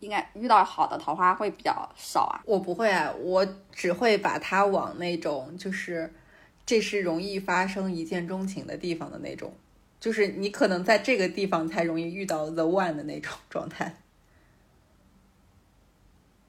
[0.00, 2.42] 应该遇到好的桃花会比较少啊？
[2.44, 6.12] 我不会，我只会把它往那种就是
[6.66, 9.52] 这是容易发生一见钟情的地方的那种，
[10.04, 13.96] 就是你可能在这个地方才容易遇到 the one 的那种状态。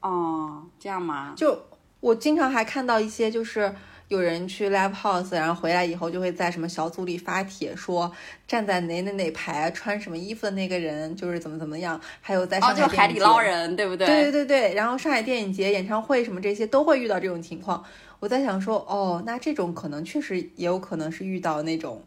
[0.00, 1.32] 哦，这样吗？
[1.34, 1.58] 就
[2.00, 3.74] 我经常还看到一些，就是
[4.08, 8.12] 有人去 live house，然后回来以后就会在什么小组里发帖说
[8.46, 14.06] 站在哪哪哪排穿什么衣服的那个人就是怎么怎么样，还有在上哦，海海底捞人，对不对？
[14.06, 17.82] 对对对对，然后上海电影节、演唱会什么这些都会遇到这种情况。
[18.20, 22.02] 我在想说，哦，那这种可能确实也有可能是遇到那种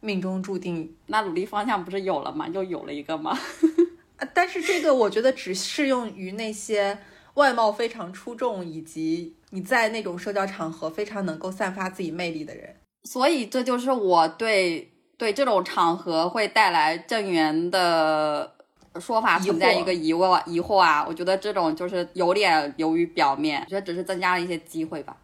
[0.00, 2.46] 命中注定那努力方向不是有了吗？
[2.48, 3.38] 又有了一个吗？
[4.16, 6.98] 啊，但是这个我觉得只适用于那些
[7.34, 12.76] 外貌非常出众，以及你在那种社交场合非常能够散发自己魅力的人。
[13.04, 18.54] 所以这就是我对对这种场合会带来正缘的
[18.98, 21.04] 说法存在一个疑惑疑惑啊。
[21.06, 25.16] 我觉得这种就是有点流于表面，我觉得只是增加了一些机会吧。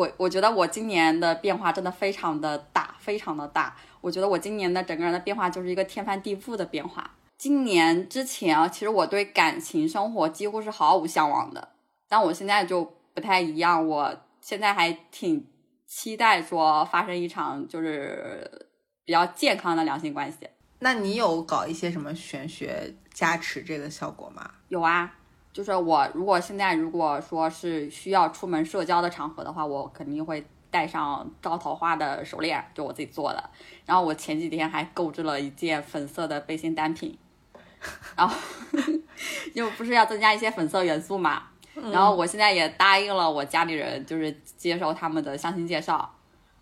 [0.00, 3.76] 我我觉得我今年的变化真的非常的大，非常的大。
[4.00, 7.10] 我觉得我今年的整个人的变化就是一个天翻地覆的变化。
[7.36, 11.68] 今年之前啊，其实我对感情生活几乎是毫无向往的，
[12.08, 12.82] 但我现在就
[13.12, 13.86] 不太一样。
[13.86, 15.46] 我现在还挺
[15.86, 18.68] 期待说发生一场就是
[19.04, 20.48] 比较健康的两性关系。
[20.78, 24.50] 那你有搞一些什么玄学加持这个效果吗？
[24.68, 25.14] 有啊，
[25.52, 33.50] 就是我如果现在如果说是需要出门社交的场合的话，我肯定会带上招桃花的手链，就我自己做的。
[33.84, 37.18] 然后我前几天还购置了一件粉色的背心单品，
[38.16, 38.36] 然后
[39.54, 41.42] 又不是要增加一些粉色元素嘛，
[41.74, 46.14] 然后我现在也答应了我家里人，就是接受他们的相亲介绍。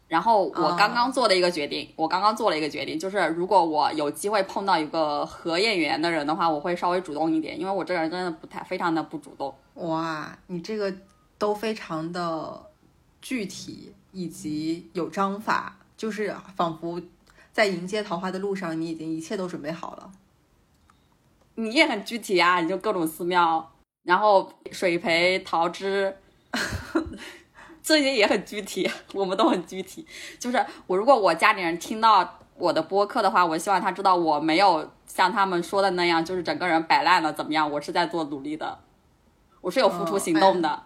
[0.08, 9.54] 然后我刚刚做的一个决定，我刚刚做了一个决定，就是如果我有机会碰到一个合眼缘的人的话，我会稍微主动一点，因为我这个人真的不太非常的不主动。
[9.74, 10.92] 哇，你这个
[11.36, 12.70] 都非常的
[13.20, 17.00] 具体以及有章法，就是仿佛
[17.52, 20.10] 在迎接桃花的路上，你已经一切都准备好了。
[21.56, 23.72] 你也很具体啊，你就各种寺庙，
[24.04, 26.16] 然后水培、桃枝，
[27.96, 30.06] 这些也很具体， 我们都很具体。
[30.38, 38.78] 就是我如果我家里人听到我的播客的话，我希望他知道我没有像他们说的那样，就是整个人摆烂了怎么样，我是在做努力的，
[39.62, 40.82] 我是有付出行动的。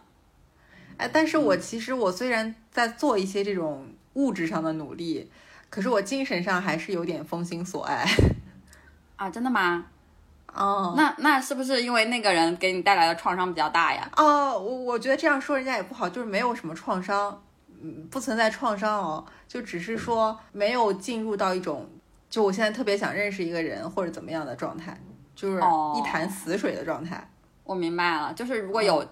[0.96, 5.28] 哎，但是我其实我虽然在做一些这种物质上的努力，
[5.70, 8.06] 可是我精神上还是有点封心所爱。
[9.16, 9.86] 啊，真的吗？
[10.54, 14.08] 哦，那那是不是因为那个人给你带来的创伤比较大呀？
[14.16, 17.42] 哦，我我觉得这样说人家也不好，就是没有什么创伤，
[17.82, 21.88] 嗯，不存在创伤哦，就只是说没有进入到一种，
[22.28, 24.98] 就我现在特别想认识一个人或者怎么样的状态，
[25.34, 27.26] 就是哦一潭死水的状态。
[27.64, 29.06] 我明白了，就是如果有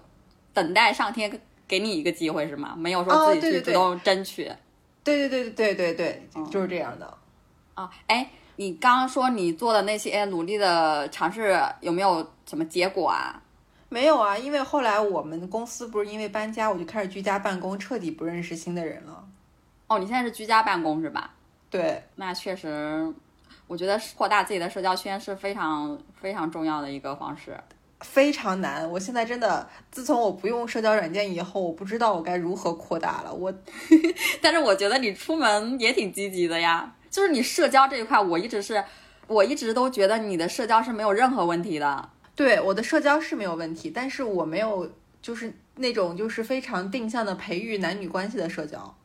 [0.53, 2.75] 等待上天给你一个机会是吗？
[2.77, 4.51] 没有说哦自己去主动争取。
[5.03, 7.17] 对对对对对对对，嗯就是这样的。
[7.73, 13.41] 啊，哎，你刚刚说你做的那些努力的尝试有没有什么结果啊？
[13.89, 19.23] 没有啊，因为后来我们公司不是因为搬家，我就开始居家办公，彻底不认识新的人了。
[19.87, 21.31] 哦，你现在是居家办公是吧？
[21.69, 23.13] 对，那确实，
[23.67, 27.57] 我觉得扩大自己的社交圈是非常非常重要的一个方式。
[27.99, 28.89] 非常难。
[28.89, 33.33] 我现在真的，自从我不用社交软件以后，我不知道我该如何扩大了。
[33.33, 33.53] 我
[34.41, 38.83] 但是我觉得你出门也挺积极的呀，就是你社交这一块，我一直是，
[39.27, 42.09] 我一直都觉得你的社交是没有任何问题的。
[42.33, 44.89] 对我的社交是没有问题，但是我没有
[45.21, 48.95] 就是那种就是非常定向的培育男女关系的社交。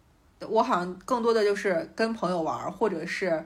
[0.49, 3.45] 我好像更多的就是跟朋友玩儿，或者是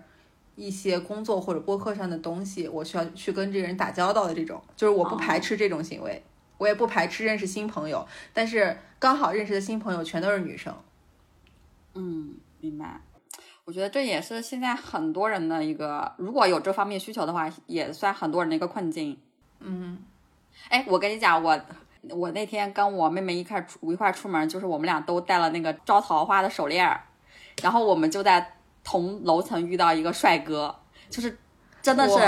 [0.56, 6.22] 一些工作或者播客上的东西，我需要去跟这个人打交道的这种，就是我不排斥这种行为，
[6.58, 10.74] 我也不排斥认识新朋友，但是刚好认识的新朋友全都是女生。
[11.94, 13.00] 嗯，明白。
[13.70, 19.16] 我觉得这也是现在很多人的一个，如果有这方面需求的话，也算很多人的一个困境。
[19.60, 19.96] 嗯，
[20.68, 21.56] 哎，我跟你讲，我
[22.08, 27.00] 我那天跟我妹妹一块出一块出门，就是我们俩都戴了那个招桃花的手链儿，
[27.62, 30.74] 然后我们就在同楼层遇到一个帅哥，
[31.08, 31.38] 就是
[31.80, 32.18] 真的是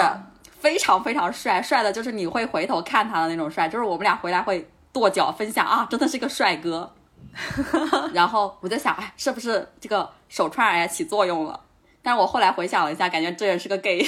[0.61, 6.95] 非常非常帅，帅的就是你会回头看他的那种帅，就是我们俩回来会跺脚分享啊，真的是个帅哥。
[8.13, 11.65] 然后我在想，哎，是不是这个手串儿也起作用了？
[12.03, 14.07] 但是我后来回想了一下，感觉这也是个 gay。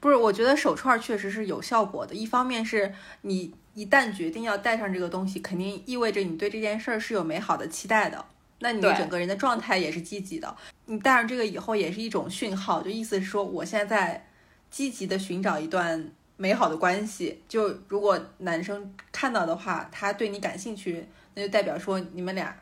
[0.00, 2.14] 不是，我觉得手串确实是有效果的。
[2.14, 8.24] 一方面是你一旦决定要戴上这个东西，肯定意味着你对这件事儿是有美好的期待的，
[8.60, 10.56] 那你对整个人的状态也是积极的。
[10.86, 14.28] 你戴上这个以后，也是一种讯号，就意思是说，我现在在
[14.70, 17.42] 积极的寻找一段美好的关系。
[17.48, 21.08] 就如果男生看到的话，他对你感兴趣，
[21.38, 22.52] 那就代表说你们俩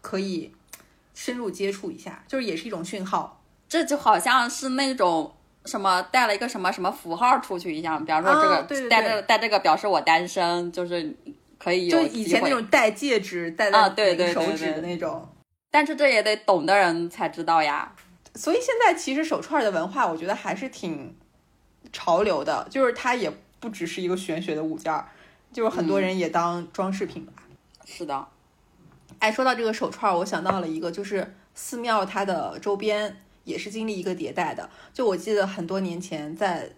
[0.00, 0.50] 可以
[1.14, 3.40] 深入接触一下，就是也是一种讯号。
[3.68, 5.32] 这就好像是那种
[5.64, 11.14] 什么带了一个什么什么符号出去一样，比方说这个、啊对对对带这个带这个表示我单身，就是
[11.58, 15.28] 可以有就以前那种戴戒指戴在啊对对对手指的对那种。
[15.70, 17.94] 但是这也得懂的人才知道呀。
[18.34, 21.14] 所以现在其实手串的文化，我觉得还是挺
[21.92, 25.06] 潮流的，就是它也不只是一个玄学的物件儿，
[25.52, 27.43] 就是很多人也当装饰品吧。
[27.84, 28.26] 是的，
[29.18, 34.68] 哎，说到这个手串儿，我想到了一个，就是寺庙它的周边也是经历一个迭代的。
[34.92, 36.70] 就我记得很多年前在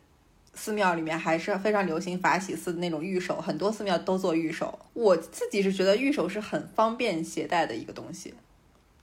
[0.52, 4.78] 寺庙里面还是非常流行法喜寺的那种玉手，很多寺庙都做玉手。
[4.94, 8.34] 我自己是觉得玉手是很方便携带的一个东西，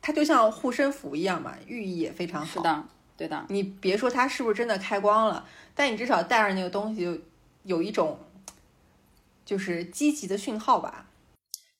[0.01, 2.53] 它就像护身符一样嘛，寓意也非常好。
[2.53, 2.83] 是的，
[3.15, 3.45] 对的。
[3.49, 7.21] 你别说它是不是真的开光了，但你至少带上那个东西，
[7.63, 8.19] 有一种
[9.45, 11.05] 就是积极的讯号吧。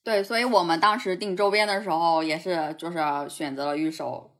[0.04, 2.98] 对，所以我们当时订周边的时候也是，就是
[3.28, 4.30] 选择了玉手。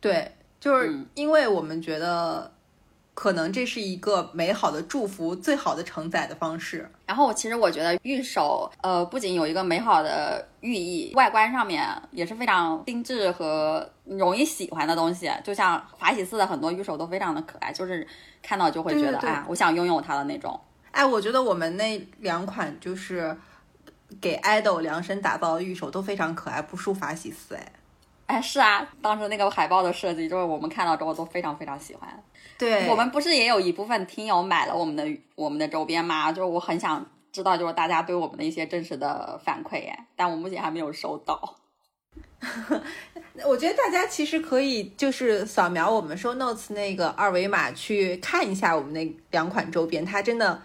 [0.00, 2.52] 对，就是嗯因为我们觉得，
[3.14, 6.86] 可能这是一个美好的祝福，最好的承载的方式。
[7.06, 15.30] 然后其实我觉得玉手，呃，不仅有一个美好的寓意，外观上面也是非常精致和容易喜欢的东西。
[15.42, 18.06] 就像法喜寺的很多玉手都非常的可爱，就是
[18.42, 20.60] 看到就会觉得对对对啊，我想拥有它的那种。
[20.90, 23.34] 哎，我觉得我们那两款就是
[24.20, 27.54] 给爱豆量身打造的玉手都非常可爱，不输法喜寺。
[27.54, 27.72] 哎，
[28.26, 32.08] 哎，是啊，当时那个海报的设计，就是我们看到之后都非常非常喜欢。
[32.58, 35.04] 对我们不是也有一部分听友买了我们的
[35.34, 36.30] 我们的周边吗？
[36.30, 41.56] 就是我很想知道，就是大家对我们的一些真实的反馈耶，但我目前还没有收到。
[43.46, 50.60] 我觉得大家其实可以就是扫描我们 show notes 那个二维码去看一下我们那两款周边，它真的。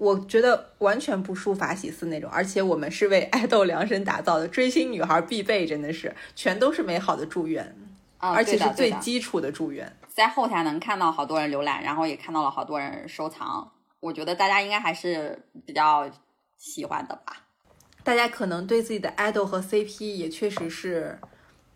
[0.00, 7.76] 我觉得完全不输法喜寺那种，而且我们是为爱豆量身打造的，追星女孩必备，真的是全都是美好的祝愿，
[8.16, 9.94] 啊，而且是最基础的祝愿。
[10.08, 13.70] 在后台能看到好多人浏览，然后也看到了好多人收藏。
[14.00, 16.10] 我觉得大家应该还是比较
[16.56, 17.36] 喜欢的吧。
[18.02, 21.18] 大家可能对自己的 idol 和 CP 也确实是，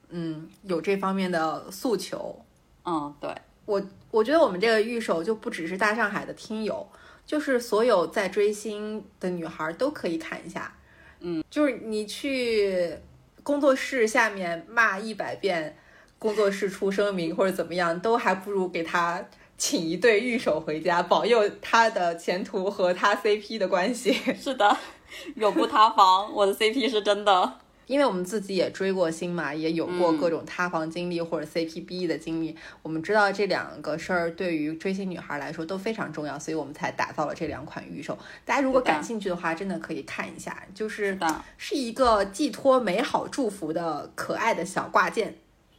[0.09, 2.43] 嗯，有这方面的诉求。
[2.87, 3.31] 嗯，对，
[3.67, 6.89] 我我觉得我们这个御守就不只是大上海的听友，
[7.27, 10.77] 就是所有在追星的女孩都可以看一下。
[11.21, 12.97] 嗯，就是你去
[13.43, 15.77] 工作室下面骂一百遍，
[16.19, 19.25] 工作室出声明或者怎么样，都还不如给他
[19.57, 24.13] 请一对御守回家，保佑他的前途和他 CP 的关系。
[24.39, 24.77] 是的，
[25.37, 26.33] 永不塌房。
[26.35, 27.61] 我的 CP 是真的。
[27.87, 38.19] 因为我们自己也追过星嘛，也有过嗯各种塌房经历或者 CPBE 的经历，我们知道这两个事儿对于追星女孩来说都非常重要，所以我们才打造了这两款预售。
[38.45, 45.37] 大家如果感兴趣的话，真的可以看一下，就是是的，是一个寄托美好祝福的可爱的小挂件。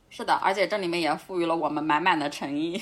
[0.09, 2.81] 是的，而且这里面也赋予了我们满满的诚意，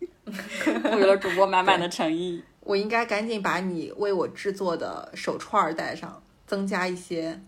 [0.24, 2.42] 赋予了主播满满的诚意。
[2.60, 7.40] 我应该赶紧把你为我制作的手串儿戴上，增加一些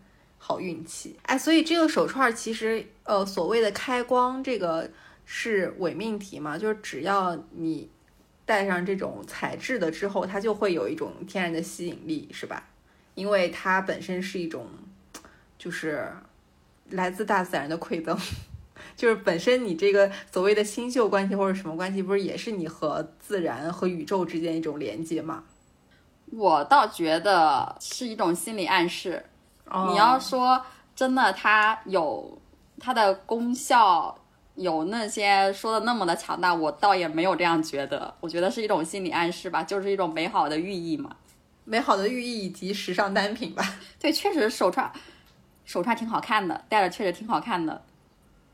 [0.45, 1.17] 好运气。
[1.23, 4.91] 哎，所以这个手串其实，呃，所谓的开光，这个
[5.25, 7.89] 是伪命题嘛，就是只要你
[8.45, 12.69] 戴上这种材质的之后，它就会有一种天然的吸引力，是吧？
[13.15, 14.67] 因为它本身是一种，
[15.57, 16.13] 就是
[16.91, 18.19] 来自大自然的馈赠。
[18.97, 25.45] 就是本身你这个所谓的星宿关系或者什么关系，不是也是你和自然和宇宙之间一种连接吗？
[26.33, 29.25] 我倒觉得是一种心理暗示。
[29.69, 30.63] 哦你要说
[30.95, 32.39] 真的，它有
[32.79, 34.15] 它的功效，
[34.57, 38.15] 有那些说的那么的强大，我倒也没有这样觉得。
[38.21, 41.17] 我觉得是一种心理暗示吧，就是一种美好的寓意嘛。
[41.65, 43.65] 美好的寓意以及时尚单品吧。
[43.99, 44.91] 对，确实手串
[45.65, 47.83] 手串挺好看的，戴着确实挺好看的。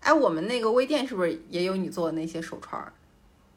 [0.00, 2.92] 哎，我们那个微店是不是也有你做的那些手串儿？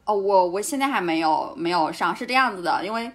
[0.04, 3.12] 哦，我我现在还没有没有上，是这样子的，因为，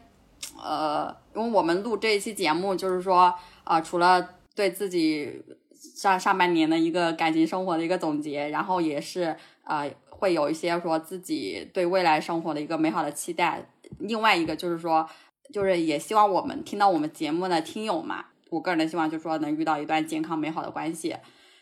[0.63, 3.33] 呃，因为我们录这一期节目，就是说，
[3.68, 5.43] 啊，除了对自己
[5.74, 13.70] 上上半年的一个感情生活的一个总结，然后也是呃会有一些说自己对未来生活的一个美好的期待。
[13.99, 15.07] 另外一个就是说，
[15.53, 21.18] 就是也希望我们听到我们节目的听友嘛，我个人的希望就是说能遇到一段健康美好的关系。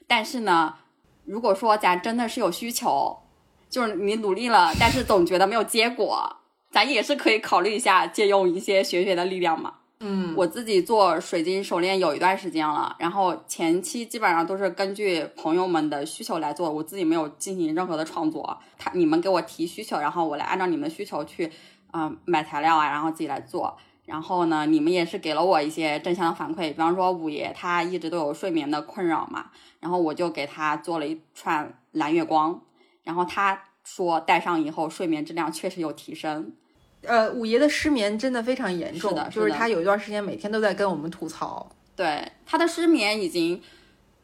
[0.07, 0.75] 但是呢，
[1.25, 3.17] 如果说咱真的是有需求，
[3.69, 6.37] 就是你努力了，但是总觉得没有结果，
[6.71, 9.79] 咱也是可以考虑一下借用一些玄学的力量嘛。
[10.01, 18.59] 嗯，我自己做水晶手链有一段时间了，然后前期基本上都是根据朋友们的需求来做，我自己没有进行任何的创作。
[18.77, 21.49] 他你们给我提需求，然后我来按照你们的需求去，
[21.93, 23.77] 嗯、买材料啊，然后自己来做。
[24.03, 32.61] 然后呢，你们也是给了我一些正向的反馈，比方说五爷他一直都有睡眠的困扰嘛，然后我就给他做了一串蓝月光，
[33.03, 36.53] 然后他说戴上以后睡眠质量确实有提升。
[37.07, 41.69] 呃，五爷的失眠真的非常严重，是的的就是他有一段时间每天都在跟我们吐槽。
[41.95, 43.61] 对他的失眠已经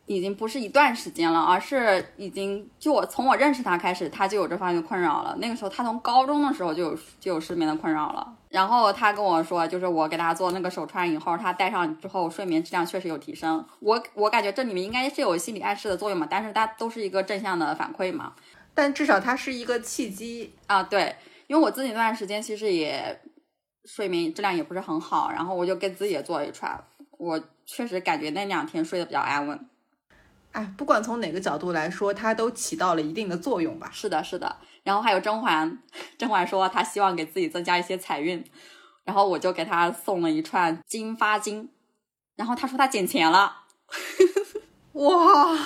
[0.05, 5.37] 已经不是一段时间了，而是已经就我从我认识他开始，他就有这方面的困扰了。
[5.39, 8.35] 那个时候他从高中的时候就有就有失眠的困扰了。
[8.49, 13.65] 然后他跟我说，就是我给他做那个手串以后，他戴上之后睡眠质量确实有提升。
[13.79, 18.33] 我我感觉这里面应该是有心理暗示的作用嘛，但是它都是一个正向的反馈嘛。
[18.73, 20.53] 但至少它是一个契机。
[20.67, 21.15] 啊，对，
[21.51, 23.21] 因为我自己那段时间其实也
[23.83, 26.81] 睡眠质量也不是很好，然后我就给自己也做了一串，
[27.17, 29.69] 我确实感觉那两天睡得比较安稳。
[30.53, 33.89] 哎，不管从哪个角度来说，它都起到了一定的作用吧。
[33.91, 34.55] 是的，是的。
[34.83, 35.77] 然后还有甄嬛，
[36.17, 38.41] 甄嬛说她希望给自己增加一些财运，
[39.03, 41.69] 然后我就给她送了一串金发晶，
[42.37, 43.63] 然后她说她捡钱了。
[44.93, 45.57] 哇，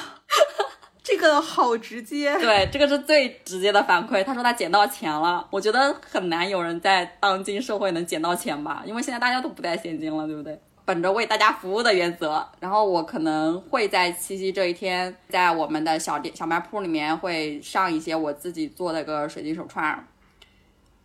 [1.05, 2.35] 这个好直接。
[2.39, 4.23] 对，这个是最直接的反馈。
[4.23, 10.59] 他说他捡到钱了，我觉得很难有人在当今社会能捡到钱吧，因为现在大家都不带现金了，对不对？
[10.83, 20.07] 本着为大家服务的原则，然后我可能会在七夕这一天，在我们的小店小卖铺里面会上一些我自己做的个水晶手串，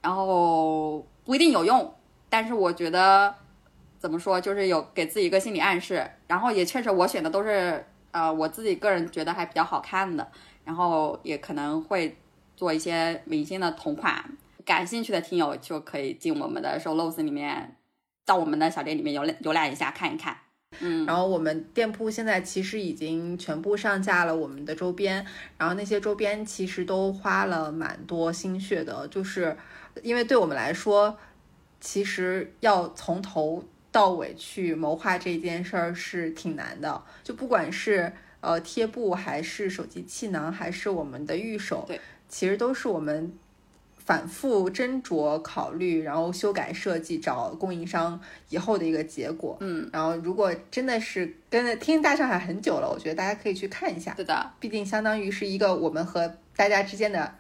[0.00, 1.94] 然后不一定有用，
[2.30, 3.34] 但是我觉得
[3.98, 10.26] 怎么说，就是有给自己一个心理暗示，然后也确实我选的都是呃我自己个人觉得还比较好看的，
[10.64, 12.16] 然后也可能会
[12.56, 14.24] 做一些明星的同款。
[14.64, 17.76] 感兴趣的听友就可以进我们的 show l o s 里面，
[18.24, 20.36] 到我们的小店里面游览游览一下，看一看。
[20.78, 25.26] 嗯，然后我们店铺现在其实已经全部上架了我们的周边，
[25.58, 29.56] 然后那些周边其实都花了蛮多心血的，就是
[30.02, 31.16] 因为对我们来说，
[31.80, 43.32] 其实要从头到尾去谋划这件事儿是挺难的，就不管是呃贴布，还是手机气囊，还是我们的玉手，对，其实都是我们。
[44.02, 49.56] 反复斟酌考虑，然后修改设计，找供应商以后的一个结果。
[49.60, 54.12] 嗯，然后如果真的是跟着听大上海很久了，我觉得大家可以去看一下。
[54.14, 57.32] 对的，毕竟相当于是一个我们和大家之间的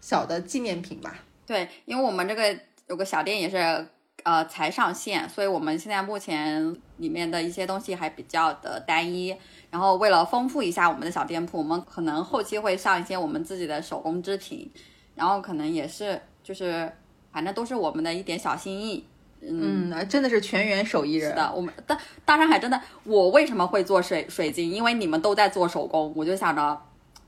[0.00, 1.22] 小的纪念品吧。
[1.46, 2.58] 对，因为我们这个
[2.88, 3.86] 有个小店也是
[4.26, 9.32] 呃才上线，所以我们现在目前里面的一些东西还比较的单一。
[9.70, 14.68] 然后为了丰富一下我们的小店铺，我们可能后期会上一些我们自己的手工制品。
[15.14, 16.92] 然后可能也是，就是
[17.30, 19.06] 反正都是我们的一点小心意。
[19.40, 21.30] 嗯，真的是全员手艺人。
[21.30, 24.68] 是的，我们大大上海真的，我为什么会做水水晶？
[24.68, 26.82] 因为你们都在做手工，我就想着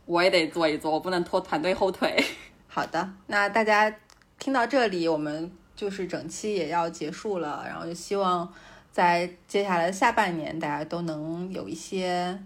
[0.05, 2.21] 我也得做一做，我不能拖团队后腿。
[2.67, 3.95] 好的，那大家
[4.39, 8.53] 听到这里，我们就是整期也要结束了，然后就希望
[8.93, 12.39] 在接下来的下半年，大家都能有一些。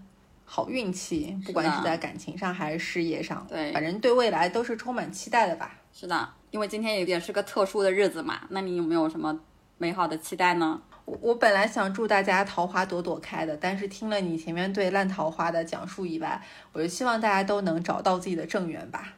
[0.45, 5.73] 好运气，不管是在感情上还是事业上，对，反正对未来都是充满期待的吧。
[5.91, 8.41] 是的，因为今天也也是个特殊的日子嘛。
[8.49, 9.39] 那你有没有什么
[9.79, 10.79] 美好的期待呢？
[11.05, 16.39] 我我本来想祝大家桃花朵朵开的，但是听了你前面对烂桃花的讲述以外，
[16.71, 19.13] 我就希望大家都能找到自己的正缘吧。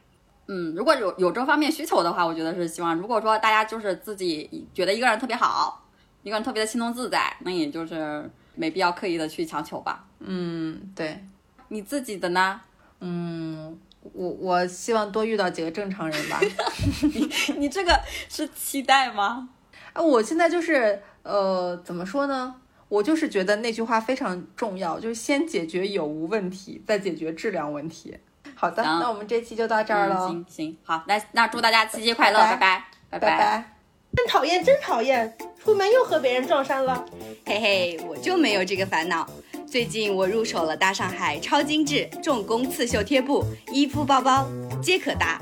[0.47, 2.95] 嗯，如果有有这方面需求的话，我觉得是希望。
[2.95, 5.85] 如果说大家就是自己觉得一个人特别好，
[6.23, 8.30] 一个人特别的轻松自在，那也就是。
[8.57, 10.05] 没必要刻意的去强求吧。
[10.19, 11.22] 嗯，对，
[11.67, 12.61] 你自己的呢？
[13.01, 13.77] 嗯，
[14.13, 16.39] 我我希望多遇到几个正常人吧。
[17.03, 17.99] 你你这个
[18.30, 19.49] 是期待吗？
[19.91, 22.55] 啊，我现在就是呃，怎么说呢？
[22.88, 28.15] 我就是觉得那句话非常重要，就是先解决有无问题，再解决质量问题。
[28.56, 30.27] 好的，那我们这期就到这儿了。
[30.27, 33.72] 行行，好，那那祝大家七夕快乐，拜拜，拜拜。
[34.15, 35.38] 真讨厌，真讨厌！
[35.61, 37.06] 出门又和别人撞衫了。
[37.45, 39.27] 嘿嘿，我就没有这个烦恼。
[39.68, 44.48] 最近我入手了大上海超精致重工刺绣贴布，衣服、包包
[44.82, 45.38] 皆可搭。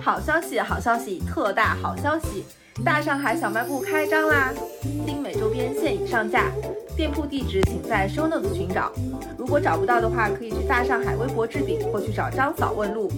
[0.00, 2.46] 好消息，好消息，特大好消息！
[2.84, 4.52] 大上海小卖部开张啦！
[5.04, 6.44] 精美周边现已上架，
[6.96, 8.92] 店铺地址请在 show notes 寻找。
[9.36, 13.10] 如果找不到的话，可以去大上海微博置顶，或去找张嫂问路。